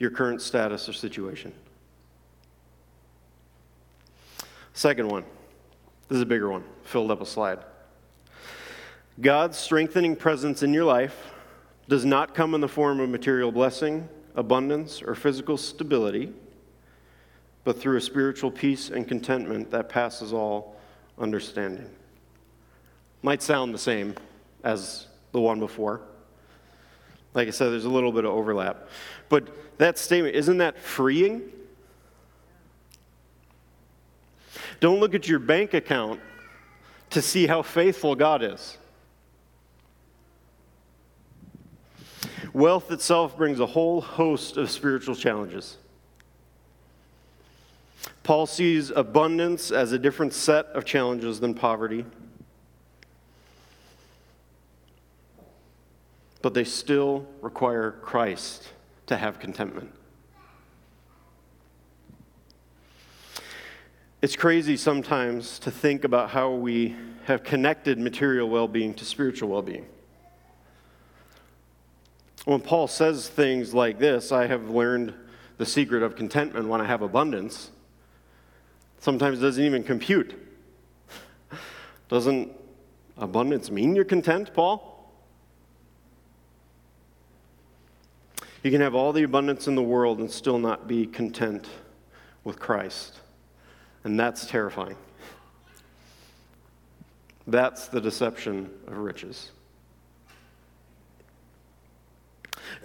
your 0.00 0.10
current 0.10 0.42
status 0.42 0.88
or 0.88 0.92
situation. 0.92 1.52
Second 4.74 5.08
one. 5.08 5.22
This 6.08 6.16
is 6.16 6.22
a 6.22 6.26
bigger 6.26 6.50
one, 6.50 6.64
filled 6.82 7.12
up 7.12 7.20
a 7.20 7.26
slide. 7.26 7.60
God's 9.20 9.56
strengthening 9.56 10.16
presence 10.16 10.64
in 10.64 10.74
your 10.74 10.84
life 10.84 11.32
does 11.88 12.04
not 12.04 12.34
come 12.34 12.52
in 12.56 12.60
the 12.60 12.68
form 12.68 12.98
of 12.98 13.08
material 13.08 13.52
blessing, 13.52 14.08
abundance, 14.34 15.02
or 15.02 15.14
physical 15.14 15.56
stability, 15.56 16.32
but 17.68 17.78
through 17.78 17.98
a 17.98 18.00
spiritual 18.00 18.50
peace 18.50 18.88
and 18.88 19.06
contentment 19.06 19.70
that 19.70 19.90
passes 19.90 20.32
all 20.32 20.74
understanding. 21.18 21.84
Might 23.20 23.42
sound 23.42 23.74
the 23.74 23.78
same 23.78 24.14
as 24.64 25.06
the 25.32 25.40
one 25.42 25.60
before. 25.60 26.00
Like 27.34 27.46
I 27.46 27.50
said, 27.50 27.68
there's 27.68 27.84
a 27.84 27.90
little 27.90 28.10
bit 28.10 28.24
of 28.24 28.30
overlap. 28.30 28.88
But 29.28 29.76
that 29.76 29.98
statement, 29.98 30.34
isn't 30.34 30.56
that 30.56 30.78
freeing? 30.78 31.42
Don't 34.80 34.98
look 34.98 35.14
at 35.14 35.28
your 35.28 35.38
bank 35.38 35.74
account 35.74 36.20
to 37.10 37.20
see 37.20 37.46
how 37.46 37.60
faithful 37.60 38.14
God 38.14 38.42
is. 38.42 38.78
Wealth 42.54 42.90
itself 42.90 43.36
brings 43.36 43.60
a 43.60 43.66
whole 43.66 44.00
host 44.00 44.56
of 44.56 44.70
spiritual 44.70 45.14
challenges. 45.14 45.76
Paul 48.28 48.44
sees 48.44 48.90
abundance 48.90 49.70
as 49.70 49.92
a 49.92 49.98
different 49.98 50.34
set 50.34 50.66
of 50.74 50.84
challenges 50.84 51.40
than 51.40 51.54
poverty. 51.54 52.04
But 56.42 56.52
they 56.52 56.64
still 56.64 57.26
require 57.40 57.92
Christ 58.02 58.68
to 59.06 59.16
have 59.16 59.38
contentment. 59.38 59.94
It's 64.20 64.36
crazy 64.36 64.76
sometimes 64.76 65.58
to 65.60 65.70
think 65.70 66.04
about 66.04 66.28
how 66.28 66.50
we 66.50 66.96
have 67.24 67.42
connected 67.42 67.98
material 67.98 68.50
well 68.50 68.68
being 68.68 68.92
to 68.92 69.06
spiritual 69.06 69.48
well 69.48 69.62
being. 69.62 69.86
When 72.44 72.60
Paul 72.60 72.88
says 72.88 73.26
things 73.26 73.72
like 73.72 73.98
this, 73.98 74.32
I 74.32 74.48
have 74.48 74.68
learned 74.68 75.14
the 75.56 75.64
secret 75.64 76.02
of 76.02 76.14
contentment 76.14 76.68
when 76.68 76.82
I 76.82 76.84
have 76.84 77.00
abundance, 77.00 77.70
sometimes 79.00 79.40
doesn't 79.40 79.64
even 79.64 79.82
compute. 79.82 80.34
Doesn't 82.08 82.52
abundance 83.16 83.70
mean 83.70 83.94
you're 83.94 84.04
content, 84.04 84.52
Paul? 84.54 85.10
You 88.62 88.70
can 88.70 88.80
have 88.80 88.94
all 88.94 89.12
the 89.12 89.22
abundance 89.22 89.68
in 89.68 89.74
the 89.74 89.82
world 89.82 90.18
and 90.18 90.30
still 90.30 90.58
not 90.58 90.88
be 90.88 91.06
content 91.06 91.68
with 92.44 92.58
Christ. 92.58 93.20
And 94.04 94.18
that's 94.18 94.46
terrifying. 94.46 94.96
That's 97.46 97.88
the 97.88 98.00
deception 98.00 98.70
of 98.86 98.98
riches. 98.98 99.52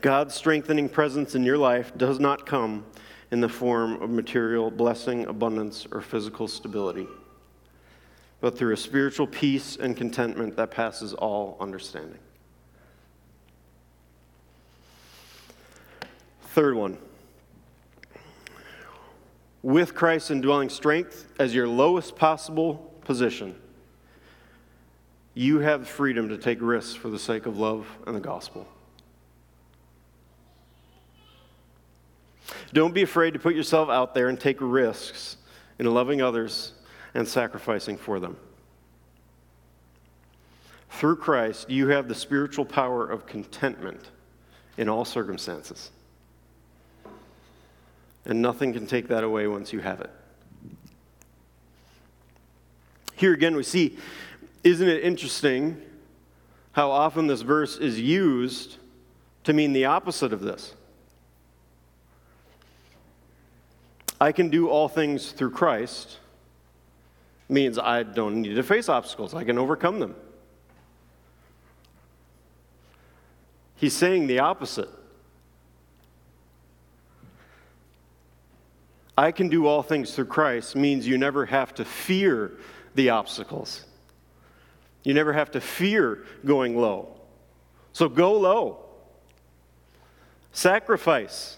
God's 0.02 0.34
strengthening 0.34 0.90
presence 0.90 1.36
in 1.36 1.44
your 1.44 1.58
life 1.58 1.92
does 1.98 2.20
not 2.20 2.46
come 2.46 2.86
in 3.34 3.42
the 3.42 3.50
form 3.50 4.00
of 4.00 4.12
material 4.12 4.70
blessing, 4.70 5.26
abundance, 5.26 5.88
or 5.92 6.02
physical 6.02 6.48
stability, 6.48 7.08
but 8.42 8.56
through 8.56 8.72
a 8.72 8.78
spiritual 8.78 9.26
peace 9.26 9.76
and 9.76 9.98
contentment 9.98 10.56
that 10.56 10.70
passes 10.70 11.16
all 11.16 11.58
understanding. 11.60 12.20
Third 16.50 16.76
one 16.76 17.00
with 19.64 19.96
Christ's 19.96 20.30
indwelling 20.30 20.70
strength 20.70 21.28
as 21.40 21.56
your 21.56 21.68
lowest 21.68 22.16
possible 22.16 22.94
position, 23.02 23.56
you 25.34 25.58
have 25.58 25.88
freedom 25.88 26.30
to 26.30 26.38
take 26.38 26.60
risks 26.62 26.94
for 26.94 27.10
the 27.10 27.18
sake 27.18 27.48
of 27.48 27.58
love 27.58 27.88
and 28.06 28.16
the 28.16 28.20
gospel. 28.20 28.68
Don't 32.74 32.94
be 32.94 33.04
afraid 33.04 33.32
to 33.34 33.40
put 33.40 33.56
yourself 33.56 33.90
out 33.90 34.16
there 34.16 34.30
and 34.30 34.40
take 34.40 34.58
risks 34.60 35.38
in 35.78 35.86
loving 35.86 36.22
others 36.22 36.74
and 37.14 37.28
sacrificing 37.28 37.98
for 37.98 38.20
them. 38.20 38.36
Through 40.90 41.18
Christ, 41.18 41.70
you 41.70 41.90
have 41.90 42.08
the 42.08 42.16
spiritual 42.16 42.66
power 42.66 43.08
of 43.08 43.26
contentment 43.26 44.10
in 44.78 44.90
all 44.90 45.06
circumstances. 45.06 45.92
And 48.26 48.42
nothing 48.42 48.74
can 48.74 48.88
take 48.88 49.08
that 49.10 49.24
away 49.24 49.48
once 49.48 49.72
you 49.72 49.80
have 49.80 50.02
it. 50.02 50.10
Here 53.16 53.34
again, 53.34 53.56
we 53.56 53.64
see, 53.64 53.98
isn't 54.64 54.88
it 54.88 55.04
interesting 55.04 55.80
how 56.72 56.90
often 56.90 57.28
this 57.28 57.42
verse 57.42 57.78
is 57.78 58.00
used 58.00 58.78
to 59.44 59.54
mean 59.54 59.74
the 59.74 59.86
opposite 59.86 60.34
of 60.34 60.42
this? 60.42 60.74
I 64.24 64.32
can 64.32 64.48
do 64.48 64.70
all 64.70 64.88
things 64.88 65.34
through 65.34 65.50
Christ 65.50 66.18
means 67.50 67.78
I 67.78 68.04
don't 68.04 68.42
need 68.42 68.56
to 68.56 68.64
face 68.64 68.88
obstacles, 68.88 69.34
I 69.34 69.44
can 69.44 69.58
overcome 69.58 70.00
them. 70.00 70.16
He's 73.76 73.92
saying 73.94 74.28
the 74.28 74.40
opposite. 74.40 74.88
I 79.18 79.34
can 79.34 79.50
do 79.50 79.68
all 79.68 79.84
things 79.84 80.16
through 80.16 80.28
Christ 80.28 80.78
means 80.78 81.06
you 81.06 81.18
never 81.18 81.46
have 81.46 81.74
to 81.76 81.84
fear 81.84 82.54
the 82.96 83.10
obstacles. 83.10 83.84
You 85.04 85.14
never 85.14 85.34
have 85.34 85.52
to 85.52 85.60
fear 85.60 86.24
going 86.46 86.78
low. 86.78 87.14
So 87.92 88.08
go 88.08 88.40
low. 88.40 88.86
Sacrifice. 90.54 91.58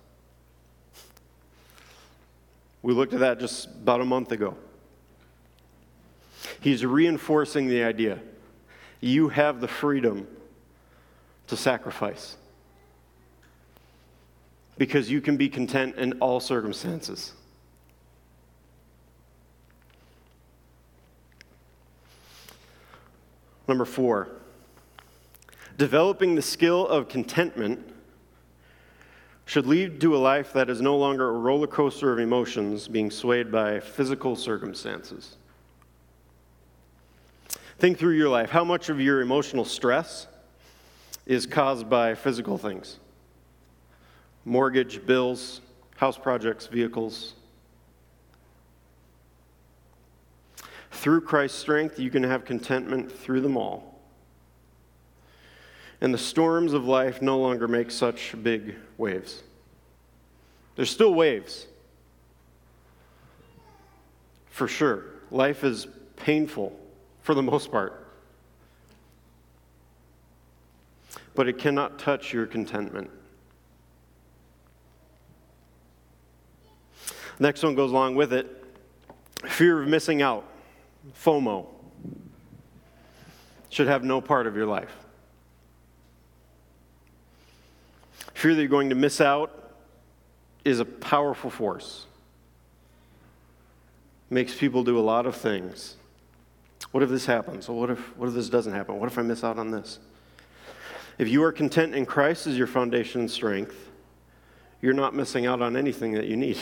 We 2.81 2.93
looked 2.93 3.13
at 3.13 3.19
that 3.19 3.39
just 3.39 3.67
about 3.67 4.01
a 4.01 4.05
month 4.05 4.31
ago. 4.31 4.55
He's 6.59 6.85
reinforcing 6.85 7.67
the 7.67 7.83
idea 7.83 8.19
you 8.99 9.29
have 9.29 9.61
the 9.61 9.67
freedom 9.67 10.27
to 11.47 11.57
sacrifice. 11.57 12.37
because 14.77 15.11
you 15.11 15.21
can 15.21 15.37
be 15.37 15.47
content 15.47 15.95
in 15.97 16.13
all 16.13 16.39
circumstances. 16.39 17.33
Number 23.67 23.85
four, 23.85 24.29
developing 25.77 26.33
the 26.33 26.41
skill 26.41 26.87
of 26.87 27.09
contentment 27.09 27.93
should 29.45 29.65
lead 29.65 29.99
to 30.01 30.15
a 30.15 30.17
life 30.17 30.53
that 30.53 30.69
is 30.69 30.81
no 30.81 30.95
longer 30.97 31.29
a 31.29 31.33
roller 31.33 31.67
coaster 31.67 32.13
of 32.13 32.19
emotions 32.19 32.87
being 32.87 33.11
swayed 33.11 33.51
by 33.51 33.79
physical 33.79 34.35
circumstances. 34.35 35.37
Think 37.79 37.97
through 37.97 38.15
your 38.15 38.29
life. 38.29 38.49
How 38.49 38.63
much 38.63 38.89
of 38.89 39.01
your 39.01 39.21
emotional 39.21 39.65
stress 39.65 40.27
is 41.25 41.45
caused 41.45 41.89
by 41.89 42.15
physical 42.15 42.57
things? 42.57 42.99
Mortgage, 44.45 45.05
bills, 45.05 45.61
house 45.97 46.17
projects, 46.17 46.67
vehicles, 46.67 47.33
Through 51.01 51.21
Christ's 51.21 51.57
strength, 51.57 51.97
you 51.97 52.11
can 52.11 52.21
have 52.21 52.45
contentment 52.45 53.11
through 53.11 53.41
them 53.41 53.57
all. 53.57 53.90
And 56.01 56.13
the 56.13 56.17
storms 56.17 56.73
of 56.73 56.85
life 56.85 57.21
no 57.21 57.39
longer 57.39 57.67
make 57.67 57.91
such 57.91 58.35
big 58.41 58.75
waves. 58.97 59.43
There's 60.75 60.89
still 60.89 61.13
waves. 61.13 61.67
For 64.49 64.67
sure. 64.67 65.05
Life 65.29 65.63
is 65.63 65.87
painful 66.15 66.77
for 67.21 67.35
the 67.35 67.43
most 67.43 67.71
part. 67.71 68.07
But 71.35 71.47
it 71.47 71.57
cannot 71.57 71.99
touch 71.99 72.33
your 72.33 72.45
contentment. 72.45 73.09
Next 77.39 77.63
one 77.63 77.75
goes 77.75 77.91
along 77.91 78.15
with 78.15 78.33
it 78.33 78.57
fear 79.45 79.81
of 79.81 79.87
missing 79.87 80.21
out. 80.21 80.45
FOMO 81.23 81.65
should 83.69 83.87
have 83.87 84.03
no 84.03 84.21
part 84.21 84.45
of 84.47 84.55
your 84.55 84.67
life. 84.67 84.95
Fear 88.41 88.55
that 88.55 88.61
you're 88.61 88.69
going 88.69 88.89
to 88.89 88.95
miss 88.95 89.21
out 89.21 89.51
is 90.65 90.79
a 90.79 90.85
powerful 90.85 91.51
force. 91.51 92.07
Makes 94.31 94.55
people 94.55 94.83
do 94.83 94.97
a 94.97 94.99
lot 94.99 95.27
of 95.27 95.35
things. 95.35 95.95
What 96.89 97.03
if 97.03 97.11
this 97.11 97.27
happens? 97.27 97.69
What 97.69 97.91
if, 97.91 97.99
what 98.17 98.29
if 98.29 98.33
this 98.33 98.49
doesn't 98.49 98.73
happen? 98.73 98.99
What 98.99 99.11
if 99.11 99.19
I 99.19 99.21
miss 99.21 99.43
out 99.43 99.59
on 99.59 99.69
this? 99.69 99.99
If 101.19 101.27
you 101.27 101.43
are 101.43 101.51
content 101.51 101.93
in 101.93 102.03
Christ 102.03 102.47
as 102.47 102.57
your 102.57 102.65
foundation 102.65 103.21
and 103.21 103.29
strength, 103.29 103.91
you're 104.81 104.95
not 104.95 105.13
missing 105.13 105.45
out 105.45 105.61
on 105.61 105.77
anything 105.77 106.13
that 106.13 106.25
you 106.25 106.35
need. 106.35 106.57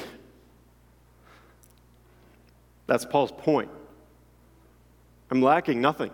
That's 2.87 3.05
Paul's 3.05 3.31
point. 3.31 3.71
I'm 5.31 5.41
lacking 5.41 5.79
nothing. 5.79 6.11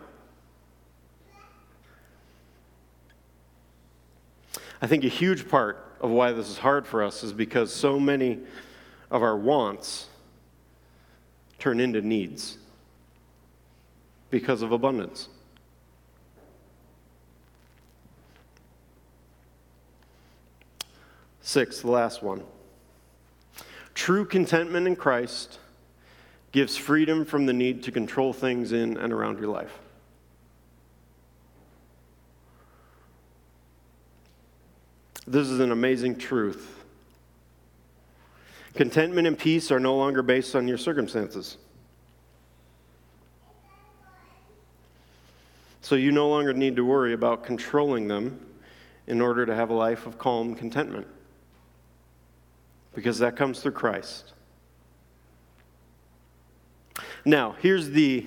I 4.81 4.87
think 4.87 5.03
a 5.03 5.09
huge 5.09 5.47
part 5.47 5.83
of 6.01 6.09
why 6.09 6.31
this 6.31 6.49
is 6.49 6.57
hard 6.57 6.85
for 6.85 7.03
us 7.03 7.23
is 7.23 7.33
because 7.33 7.73
so 7.73 7.99
many 7.99 8.39
of 9.09 9.23
our 9.23 9.37
wants 9.37 10.07
turn 11.59 11.79
into 11.79 12.01
needs 12.01 12.57
because 14.29 14.61
of 14.61 14.71
abundance. 14.71 15.29
Six, 21.41 21.81
the 21.81 21.91
last 21.91 22.21
one. 22.21 22.43
True 23.93 24.25
contentment 24.25 24.87
in 24.87 24.95
Christ 24.95 25.59
gives 26.51 26.75
freedom 26.75 27.23
from 27.23 27.45
the 27.45 27.53
need 27.53 27.83
to 27.83 27.91
control 27.91 28.33
things 28.33 28.71
in 28.71 28.97
and 28.97 29.13
around 29.13 29.39
your 29.39 29.49
life. 29.49 29.79
This 35.27 35.47
is 35.47 35.59
an 35.59 35.71
amazing 35.71 36.17
truth. 36.17 36.83
Contentment 38.75 39.27
and 39.27 39.37
peace 39.37 39.71
are 39.71 39.79
no 39.79 39.95
longer 39.95 40.21
based 40.21 40.55
on 40.55 40.67
your 40.67 40.77
circumstances. 40.77 41.57
So 45.81 45.95
you 45.95 46.11
no 46.11 46.29
longer 46.29 46.53
need 46.53 46.75
to 46.75 46.85
worry 46.85 47.13
about 47.13 47.43
controlling 47.43 48.07
them 48.07 48.39
in 49.07 49.21
order 49.21 49.45
to 49.45 49.55
have 49.55 49.69
a 49.69 49.73
life 49.73 50.05
of 50.05 50.17
calm 50.17 50.55
contentment. 50.55 51.07
Because 52.93 53.19
that 53.19 53.35
comes 53.35 53.61
through 53.61 53.73
Christ. 53.73 54.33
Now, 57.23 57.55
here's 57.59 57.89
the 57.89 58.25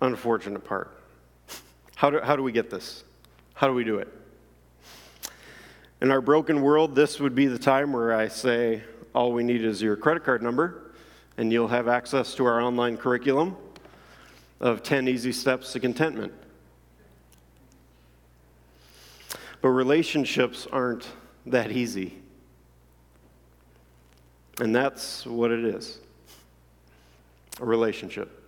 unfortunate 0.00 0.64
part. 0.64 0.90
How 1.96 2.10
do, 2.10 2.20
how 2.20 2.36
do 2.36 2.42
we 2.42 2.52
get 2.52 2.70
this? 2.70 3.04
How 3.54 3.68
do 3.68 3.74
we 3.74 3.84
do 3.84 3.98
it? 3.98 4.12
In 6.02 6.10
our 6.10 6.20
broken 6.20 6.62
world, 6.62 6.96
this 6.96 7.20
would 7.20 7.36
be 7.36 7.46
the 7.46 7.60
time 7.60 7.92
where 7.92 8.12
I 8.12 8.26
say, 8.26 8.82
all 9.14 9.30
we 9.32 9.44
need 9.44 9.62
is 9.62 9.80
your 9.80 9.94
credit 9.94 10.24
card 10.24 10.42
number, 10.42 10.90
and 11.36 11.52
you'll 11.52 11.68
have 11.68 11.86
access 11.86 12.34
to 12.34 12.44
our 12.44 12.60
online 12.60 12.96
curriculum 12.96 13.56
of 14.58 14.82
10 14.82 15.06
easy 15.06 15.30
steps 15.30 15.72
to 15.74 15.78
contentment. 15.78 16.32
But 19.60 19.68
relationships 19.68 20.66
aren't 20.72 21.06
that 21.46 21.70
easy. 21.70 22.18
And 24.60 24.74
that's 24.74 25.24
what 25.24 25.52
it 25.52 25.64
is 25.64 26.00
a 27.60 27.64
relationship 27.64 28.42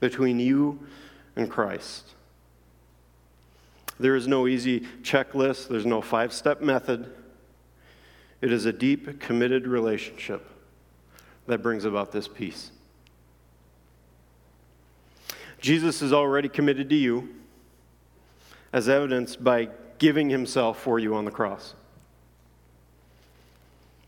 between 0.00 0.40
you 0.40 0.84
and 1.36 1.48
Christ. 1.48 2.13
There 3.98 4.16
is 4.16 4.26
no 4.26 4.46
easy 4.46 4.80
checklist, 5.02 5.68
there's 5.68 5.86
no 5.86 6.00
five 6.00 6.32
step 6.32 6.60
method. 6.60 7.12
It 8.40 8.52
is 8.52 8.66
a 8.66 8.72
deep, 8.72 9.20
committed 9.20 9.66
relationship 9.66 10.46
that 11.46 11.62
brings 11.62 11.84
about 11.84 12.12
this 12.12 12.28
peace. 12.28 12.70
Jesus 15.60 16.02
is 16.02 16.12
already 16.12 16.48
committed 16.48 16.90
to 16.90 16.96
you, 16.96 17.28
as 18.72 18.88
evidenced 18.88 19.42
by 19.42 19.68
giving 19.98 20.28
himself 20.28 20.78
for 20.80 20.98
you 20.98 21.14
on 21.14 21.24
the 21.24 21.30
cross. 21.30 21.74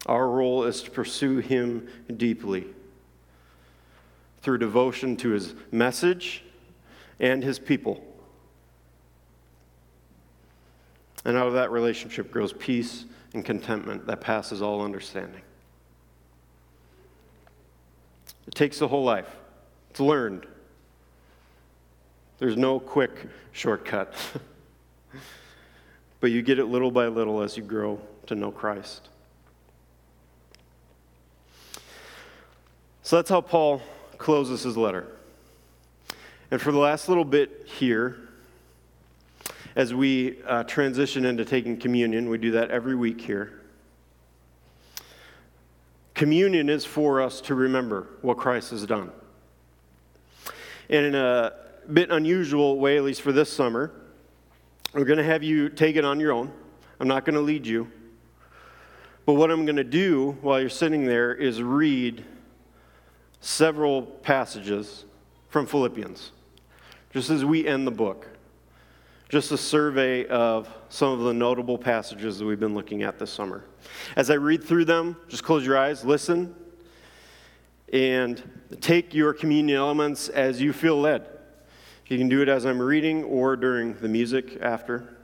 Our 0.07 0.29
role 0.29 0.64
is 0.64 0.83
to 0.83 0.90
pursue 0.90 1.38
Him 1.38 1.88
deeply 2.16 2.64
through 4.40 4.59
devotion 4.59 5.16
to 5.18 5.31
His 5.31 5.55
message 5.72 6.44
and 7.18 7.42
His 7.42 7.59
people. 7.59 8.05
And 11.26 11.36
out 11.36 11.48
of 11.48 11.54
that 11.54 11.72
relationship 11.72 12.30
grows 12.30 12.52
peace 12.52 13.04
and 13.34 13.44
contentment 13.44 14.06
that 14.06 14.20
passes 14.20 14.62
all 14.62 14.80
understanding. 14.80 15.42
It 18.46 18.54
takes 18.54 18.78
the 18.78 18.86
whole 18.86 19.02
life, 19.02 19.28
it's 19.90 20.00
learned. 20.00 20.46
There's 22.38 22.56
no 22.56 22.78
quick 22.78 23.10
shortcut. 23.52 24.14
but 26.20 26.30
you 26.30 26.42
get 26.42 26.58
it 26.58 26.66
little 26.66 26.90
by 26.90 27.08
little 27.08 27.42
as 27.42 27.56
you 27.56 27.62
grow 27.62 28.00
to 28.26 28.34
know 28.34 28.52
Christ. 28.52 29.08
So 33.02 33.16
that's 33.16 33.30
how 33.30 33.40
Paul 33.40 33.82
closes 34.18 34.62
his 34.62 34.76
letter. 34.76 35.06
And 36.52 36.60
for 36.60 36.70
the 36.70 36.78
last 36.78 37.08
little 37.08 37.24
bit 37.24 37.66
here, 37.66 38.25
as 39.76 39.92
we 39.92 40.42
uh, 40.44 40.64
transition 40.64 41.26
into 41.26 41.44
taking 41.44 41.76
communion, 41.76 42.30
we 42.30 42.38
do 42.38 42.50
that 42.52 42.70
every 42.70 42.96
week 42.96 43.20
here. 43.20 43.60
Communion 46.14 46.70
is 46.70 46.86
for 46.86 47.20
us 47.20 47.42
to 47.42 47.54
remember 47.54 48.08
what 48.22 48.38
Christ 48.38 48.70
has 48.70 48.86
done. 48.86 49.12
And 50.88 51.04
in 51.04 51.14
a 51.14 51.52
bit 51.92 52.10
unusual 52.10 52.78
way, 52.78 52.96
at 52.96 53.04
least 53.04 53.20
for 53.20 53.32
this 53.32 53.52
summer, 53.52 53.92
we're 54.94 55.04
going 55.04 55.18
to 55.18 55.24
have 55.24 55.42
you 55.42 55.68
take 55.68 55.96
it 55.96 56.06
on 56.06 56.20
your 56.20 56.32
own. 56.32 56.50
I'm 56.98 57.08
not 57.08 57.26
going 57.26 57.34
to 57.34 57.42
lead 57.42 57.66
you. 57.66 57.92
But 59.26 59.34
what 59.34 59.50
I'm 59.50 59.66
going 59.66 59.76
to 59.76 59.84
do 59.84 60.38
while 60.40 60.58
you're 60.58 60.70
sitting 60.70 61.04
there 61.04 61.34
is 61.34 61.60
read 61.60 62.24
several 63.42 64.02
passages 64.02 65.04
from 65.50 65.66
Philippians, 65.66 66.30
just 67.12 67.28
as 67.28 67.44
we 67.44 67.66
end 67.66 67.86
the 67.86 67.90
book. 67.90 68.28
Just 69.28 69.50
a 69.50 69.58
survey 69.58 70.26
of 70.26 70.68
some 70.88 71.12
of 71.12 71.20
the 71.20 71.34
notable 71.34 71.76
passages 71.76 72.38
that 72.38 72.44
we've 72.44 72.60
been 72.60 72.74
looking 72.74 73.02
at 73.02 73.18
this 73.18 73.30
summer. 73.30 73.64
As 74.14 74.30
I 74.30 74.34
read 74.34 74.62
through 74.62 74.84
them, 74.84 75.16
just 75.28 75.42
close 75.42 75.66
your 75.66 75.76
eyes, 75.76 76.04
listen, 76.04 76.54
and 77.92 78.40
take 78.80 79.14
your 79.14 79.32
communion 79.32 79.78
elements 79.78 80.28
as 80.28 80.60
you 80.60 80.72
feel 80.72 81.00
led. 81.00 81.26
You 82.06 82.18
can 82.18 82.28
do 82.28 82.40
it 82.40 82.48
as 82.48 82.64
I'm 82.64 82.80
reading 82.80 83.24
or 83.24 83.56
during 83.56 83.94
the 83.94 84.08
music 84.08 84.58
after. 84.60 85.16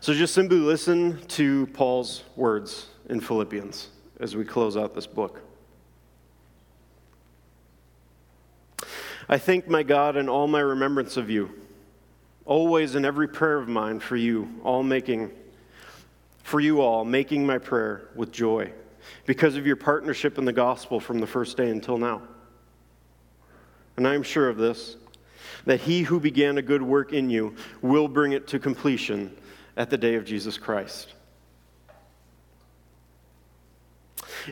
So 0.00 0.14
just 0.14 0.32
simply 0.32 0.56
listen 0.56 1.20
to 1.28 1.66
Paul's 1.68 2.24
words 2.36 2.86
in 3.10 3.20
Philippians 3.20 3.88
as 4.18 4.34
we 4.34 4.46
close 4.46 4.78
out 4.78 4.94
this 4.94 5.06
book. 5.06 5.42
I 9.28 9.36
thank 9.36 9.68
my 9.68 9.82
God 9.82 10.16
in 10.16 10.28
all 10.28 10.46
my 10.46 10.60
remembrance 10.60 11.18
of 11.18 11.28
you, 11.28 11.50
always 12.50 12.96
in 12.96 13.04
every 13.04 13.28
prayer 13.28 13.58
of 13.58 13.68
mine 13.68 14.00
for 14.00 14.16
you, 14.16 14.52
all 14.64 14.82
making 14.82 15.30
for 16.42 16.58
you 16.58 16.80
all, 16.80 17.04
making 17.04 17.46
my 17.46 17.58
prayer 17.58 18.08
with 18.16 18.32
joy 18.32 18.68
because 19.24 19.54
of 19.54 19.68
your 19.68 19.76
partnership 19.76 20.36
in 20.36 20.44
the 20.44 20.52
gospel 20.52 20.98
from 20.98 21.20
the 21.20 21.26
first 21.28 21.56
day 21.56 21.70
until 21.70 21.96
now. 21.96 22.20
And 23.96 24.06
I 24.06 24.16
am 24.16 24.24
sure 24.24 24.48
of 24.48 24.56
this 24.56 24.96
that 25.64 25.80
he 25.80 26.02
who 26.02 26.18
began 26.18 26.58
a 26.58 26.62
good 26.62 26.82
work 26.82 27.12
in 27.12 27.30
you 27.30 27.54
will 27.82 28.08
bring 28.08 28.32
it 28.32 28.48
to 28.48 28.58
completion 28.58 29.32
at 29.76 29.88
the 29.88 29.96
day 29.96 30.16
of 30.16 30.24
Jesus 30.24 30.58
Christ. 30.58 31.14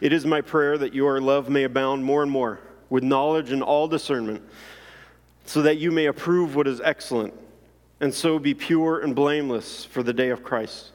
It 0.00 0.12
is 0.12 0.24
my 0.24 0.40
prayer 0.40 0.78
that 0.78 0.94
your 0.94 1.20
love 1.20 1.48
may 1.48 1.64
abound 1.64 2.04
more 2.04 2.22
and 2.22 2.30
more 2.30 2.60
with 2.90 3.02
knowledge 3.02 3.50
and 3.50 3.60
all 3.60 3.88
discernment, 3.88 4.42
so 5.46 5.62
that 5.62 5.78
you 5.78 5.90
may 5.90 6.06
approve 6.06 6.54
what 6.54 6.68
is 6.68 6.80
excellent, 6.80 7.34
and 8.00 8.12
so 8.12 8.38
be 8.38 8.54
pure 8.54 9.00
and 9.00 9.14
blameless 9.14 9.84
for 9.84 10.02
the 10.02 10.12
day 10.12 10.30
of 10.30 10.42
Christ, 10.42 10.90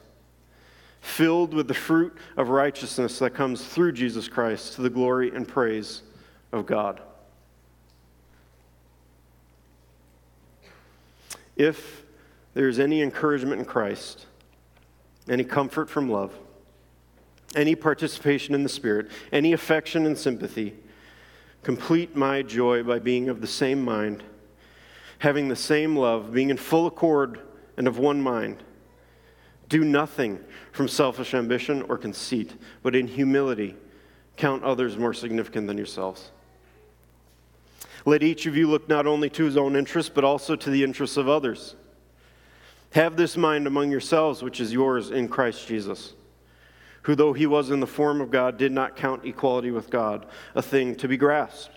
filled 1.00 1.52
with 1.52 1.68
the 1.68 1.74
fruit 1.74 2.16
of 2.36 2.48
righteousness 2.48 3.18
that 3.18 3.34
comes 3.34 3.64
through 3.64 3.92
Jesus 3.92 4.28
Christ 4.28 4.74
to 4.74 4.82
the 4.82 4.90
glory 4.90 5.30
and 5.34 5.46
praise 5.46 6.02
of 6.52 6.66
God. 6.66 7.00
If 11.56 12.02
there 12.54 12.68
is 12.68 12.78
any 12.78 13.02
encouragement 13.02 13.60
in 13.60 13.64
Christ, 13.64 14.26
any 15.28 15.44
comfort 15.44 15.88
from 15.88 16.08
love, 16.08 16.32
any 17.54 17.74
participation 17.74 18.54
in 18.54 18.62
the 18.62 18.68
Spirit, 18.68 19.10
any 19.30 19.52
affection 19.52 20.06
and 20.06 20.18
sympathy, 20.18 20.74
complete 21.62 22.16
my 22.16 22.42
joy 22.42 22.82
by 22.82 22.98
being 22.98 23.28
of 23.28 23.40
the 23.40 23.46
same 23.46 23.84
mind, 23.84 24.22
having 25.18 25.48
the 25.48 25.56
same 25.56 25.96
love, 25.96 26.32
being 26.32 26.50
in 26.50 26.56
full 26.56 26.86
accord 26.86 27.40
and 27.76 27.86
of 27.86 27.98
one 27.98 28.20
mind. 28.20 28.62
Do 29.68 29.84
nothing 29.84 30.40
from 30.72 30.88
selfish 30.88 31.34
ambition 31.34 31.82
or 31.82 31.96
conceit, 31.96 32.52
but 32.82 32.94
in 32.94 33.06
humility 33.06 33.76
count 34.36 34.62
others 34.62 34.96
more 34.96 35.14
significant 35.14 35.66
than 35.66 35.76
yourselves. 35.76 36.30
Let 38.04 38.22
each 38.22 38.46
of 38.46 38.56
you 38.56 38.68
look 38.68 38.88
not 38.88 39.06
only 39.06 39.30
to 39.30 39.44
his 39.44 39.56
own 39.56 39.76
interests, 39.76 40.12
but 40.14 40.24
also 40.24 40.56
to 40.56 40.70
the 40.70 40.84
interests 40.84 41.16
of 41.16 41.28
others. 41.28 41.74
Have 42.92 43.16
this 43.16 43.36
mind 43.36 43.66
among 43.66 43.90
yourselves, 43.90 44.42
which 44.42 44.60
is 44.60 44.72
yours 44.72 45.10
in 45.10 45.28
Christ 45.28 45.66
Jesus, 45.66 46.14
who, 47.02 47.14
though 47.14 47.32
he 47.32 47.46
was 47.46 47.70
in 47.70 47.80
the 47.80 47.86
form 47.86 48.20
of 48.20 48.30
God, 48.30 48.58
did 48.58 48.72
not 48.72 48.96
count 48.96 49.24
equality 49.24 49.70
with 49.70 49.90
God 49.90 50.26
a 50.54 50.62
thing 50.62 50.94
to 50.96 51.08
be 51.08 51.16
grasped. 51.16 51.76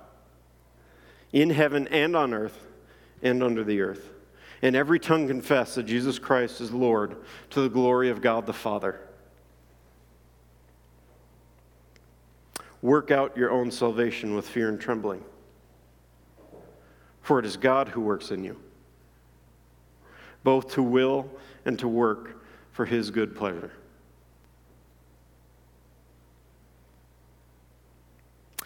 in 1.33 1.49
heaven 1.49 1.87
and 1.87 2.15
on 2.15 2.33
earth 2.33 2.67
and 3.21 3.43
under 3.43 3.63
the 3.63 3.81
earth, 3.81 4.09
and 4.61 4.75
every 4.75 4.99
tongue 4.99 5.27
confess 5.27 5.75
that 5.75 5.83
Jesus 5.83 6.19
Christ 6.19 6.61
is 6.61 6.71
Lord 6.71 7.15
to 7.51 7.61
the 7.61 7.69
glory 7.69 8.09
of 8.09 8.21
God 8.21 8.45
the 8.45 8.53
Father. 8.53 8.99
Work 12.81 13.11
out 13.11 13.37
your 13.37 13.51
own 13.51 13.69
salvation 13.69 14.35
with 14.35 14.47
fear 14.47 14.69
and 14.69 14.79
trembling, 14.79 15.23
for 17.21 17.37
it 17.39 17.45
is 17.45 17.57
God 17.57 17.89
who 17.89 18.01
works 18.01 18.31
in 18.31 18.43
you 18.43 18.57
both 20.43 20.73
to 20.73 20.83
will 20.83 21.29
and 21.65 21.77
to 21.79 21.87
work 21.87 22.41
for 22.71 22.85
his 22.85 23.11
good 23.11 23.35
pleasure. 23.35 23.71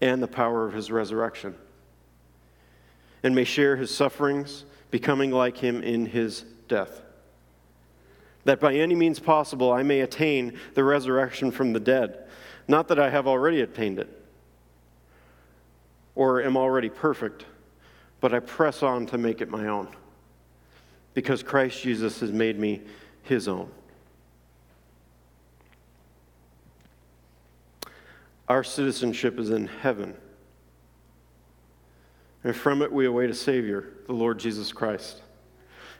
and 0.00 0.22
the 0.22 0.28
power 0.28 0.66
of 0.66 0.72
his 0.72 0.90
resurrection, 0.90 1.54
and 3.22 3.34
may 3.34 3.44
share 3.44 3.76
his 3.76 3.94
sufferings, 3.94 4.64
becoming 4.90 5.30
like 5.30 5.58
him 5.58 5.82
in 5.82 6.06
his 6.06 6.44
death. 6.68 7.02
That 8.44 8.60
by 8.60 8.74
any 8.74 8.94
means 8.94 9.18
possible 9.18 9.72
I 9.72 9.82
may 9.82 10.00
attain 10.00 10.58
the 10.74 10.84
resurrection 10.84 11.50
from 11.50 11.72
the 11.72 11.80
dead. 11.80 12.26
Not 12.66 12.88
that 12.88 12.98
I 12.98 13.10
have 13.10 13.26
already 13.26 13.60
attained 13.60 13.98
it 13.98 14.08
or 16.14 16.42
am 16.42 16.56
already 16.56 16.88
perfect, 16.88 17.44
but 18.20 18.34
I 18.34 18.40
press 18.40 18.82
on 18.82 19.06
to 19.06 19.18
make 19.18 19.40
it 19.40 19.50
my 19.50 19.68
own 19.68 19.88
because 21.14 21.42
Christ 21.42 21.82
Jesus 21.82 22.20
has 22.20 22.32
made 22.32 22.58
me 22.58 22.82
his 23.22 23.48
own. 23.48 23.70
Our 28.48 28.64
citizenship 28.64 29.38
is 29.38 29.50
in 29.50 29.66
heaven. 29.66 30.14
And 32.42 32.56
from 32.56 32.82
it 32.82 32.90
we 32.90 33.06
await 33.06 33.30
a 33.30 33.34
Savior, 33.34 33.92
the 34.06 34.14
Lord 34.14 34.38
Jesus 34.38 34.72
Christ, 34.72 35.20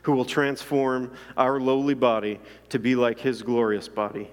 who 0.02 0.12
will 0.12 0.24
transform 0.24 1.12
our 1.36 1.60
lowly 1.60 1.94
body 1.94 2.40
to 2.70 2.78
be 2.78 2.94
like 2.94 3.20
his 3.20 3.42
glorious 3.42 3.88
body 3.88 4.30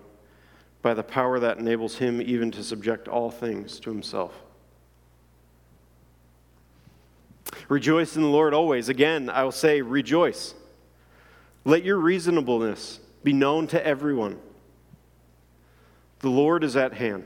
by 0.82 0.94
the 0.94 1.04
power 1.04 1.40
that 1.40 1.58
enables 1.58 1.98
him 1.98 2.22
even 2.22 2.52
to 2.52 2.64
subject 2.64 3.08
all 3.08 3.32
things 3.32 3.80
to 3.82 3.90
himself. 3.90 4.34
Rejoice 7.68 8.16
in 8.16 8.22
the 8.22 8.28
Lord 8.28 8.54
always. 8.54 8.88
Again, 8.88 9.30
I 9.30 9.44
will 9.44 9.52
say, 9.52 9.82
rejoice. 9.82 10.54
Let 11.64 11.84
your 11.84 11.98
reasonableness 11.98 13.00
be 13.24 13.34
known 13.34 13.68
to 13.68 13.86
everyone. 13.86 14.40
The 16.20 16.30
Lord 16.30 16.64
is 16.64 16.76
at 16.76 16.94
hand. 16.94 17.26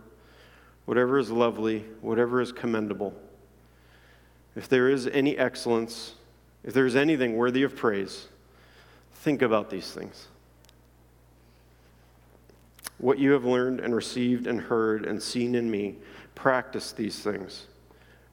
whatever 0.85 1.17
is 1.17 1.29
lovely, 1.29 1.85
whatever 2.01 2.41
is 2.41 2.51
commendable, 2.51 3.13
if 4.55 4.67
there 4.67 4.89
is 4.89 5.07
any 5.07 5.37
excellence, 5.37 6.15
if 6.63 6.73
there 6.73 6.85
is 6.85 6.95
anything 6.95 7.35
worthy 7.37 7.63
of 7.63 7.75
praise, 7.75 8.27
think 9.13 9.41
about 9.41 9.69
these 9.69 9.91
things. 9.91 10.27
What 12.97 13.17
you 13.17 13.31
have 13.31 13.45
learned 13.45 13.79
and 13.79 13.95
received 13.95 14.45
and 14.47 14.59
heard 14.59 15.05
and 15.05 15.21
seen 15.21 15.55
in 15.55 15.71
me, 15.71 15.95
practice 16.35 16.91
these 16.91 17.19
things, 17.19 17.67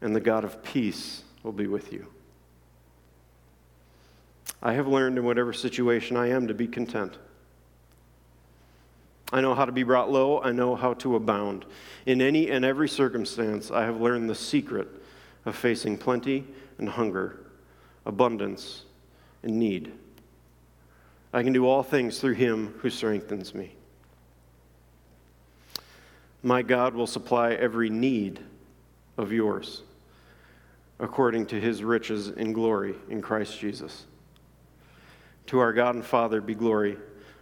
and 0.01 0.15
the 0.15 0.21
God 0.21 0.45
of 0.45 0.63
peace 0.63 1.23
will 1.43 1.53
be 1.53 1.67
with 1.67 1.93
you. 1.93 2.07
I 4.63 4.73
have 4.73 4.89
learned 4.89 5.19
in 5.19 5.25
whatever 5.25 5.53
situation 5.53 6.17
I 6.17 6.29
am 6.29 6.49
to 6.49 6.55
be 6.55 6.67
content. 6.67 7.17
I 9.33 9.41
know 9.41 9.55
how 9.55 9.65
to 9.65 9.73
be 9.73 9.83
brought 9.83 10.11
low. 10.11 10.41
I 10.41 10.53
know 10.53 10.75
how 10.75 10.95
to 10.95 11.17
abound. 11.17 11.67
In 12.07 12.23
any 12.23 12.51
and 12.51 12.65
every 12.65 12.89
circumstance, 12.89 13.71
I 13.71 13.85
have 13.85 14.01
learned 14.01 14.31
the 14.31 14.35
secret 14.35 14.89
of 15.45 15.55
facing 15.55 15.99
plenty 15.99 16.47
and 16.79 16.89
hunger, 16.89 17.41
abundance 18.07 18.85
and 19.43 19.59
need. 19.59 19.93
I 21.33 21.43
can 21.43 21.53
do 21.53 21.67
all 21.67 21.83
things 21.83 22.19
through 22.19 22.35
him 22.35 22.75
who 22.79 22.89
strengthens 22.89 23.55
me. 23.55 23.75
My 26.43 26.63
God 26.63 26.95
will 26.95 27.07
supply 27.07 27.53
every 27.53 27.91
need 27.91 28.41
of 29.19 29.33
yours 29.33 29.83
according 31.01 31.47
to 31.47 31.61
his 31.61 31.85
riches 31.85 32.29
in 32.29 32.53
glory 32.53 32.95
in 33.09 33.21
Christ 33.21 33.59
Jesus. 33.59 34.07
To 35.47 35.59
our 35.59 35.73
God 35.73 35.95
and 35.95 36.05
Father 36.05 36.41
be 36.41 36.55
glory 36.55 36.97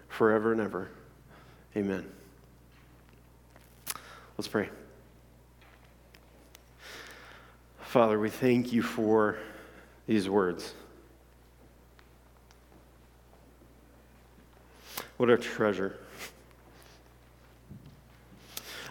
forever 0.08 0.52
and 0.52 0.60
ever. 0.60 0.88
Amen. 1.76 2.06
Let's 4.38 4.48
pray. 4.48 4.70
Father, 7.82 8.18
we 8.18 8.30
thank 8.30 8.72
you 8.72 8.82
for 8.82 9.36
these 10.06 10.26
words. 10.26 10.72
What 15.18 15.28
a 15.28 15.36
treasure. 15.36 15.98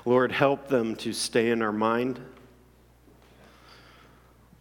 Lord, 0.05 0.31
help 0.31 0.67
them 0.67 0.95
to 0.97 1.11
stay 1.11 1.49
in 1.49 1.63
our 1.63 1.71
mind. 1.71 2.19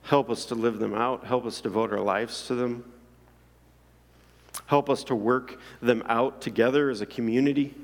Help 0.05 0.31
us 0.31 0.47
to 0.47 0.55
live 0.55 0.79
them 0.79 0.95
out. 0.95 1.25
Help 1.25 1.45
us 1.45 1.61
devote 1.61 1.93
our 1.93 2.01
lives 2.01 2.47
to 2.47 2.55
them. 2.55 2.91
Help 4.65 4.89
us 4.89 5.05
to 5.05 5.15
work 5.15 5.59
them 5.83 6.03
out 6.07 6.41
together 6.41 6.89
as 6.89 7.03
a 7.03 7.07
community. 7.07 7.75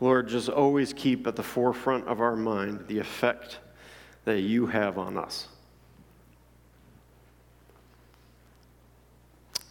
Lord, 0.00 0.28
just 0.28 0.48
always 0.48 0.92
keep 0.92 1.26
at 1.26 1.36
the 1.36 1.42
forefront 1.42 2.06
of 2.06 2.20
our 2.20 2.36
mind 2.36 2.84
the 2.86 2.98
effect 2.98 3.58
that 4.24 4.40
you 4.40 4.66
have 4.66 4.98
on 4.98 5.16
us. 5.16 5.48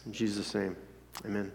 In 0.04 0.12
Jesus' 0.12 0.54
name, 0.54 0.76
amen. 1.24 1.52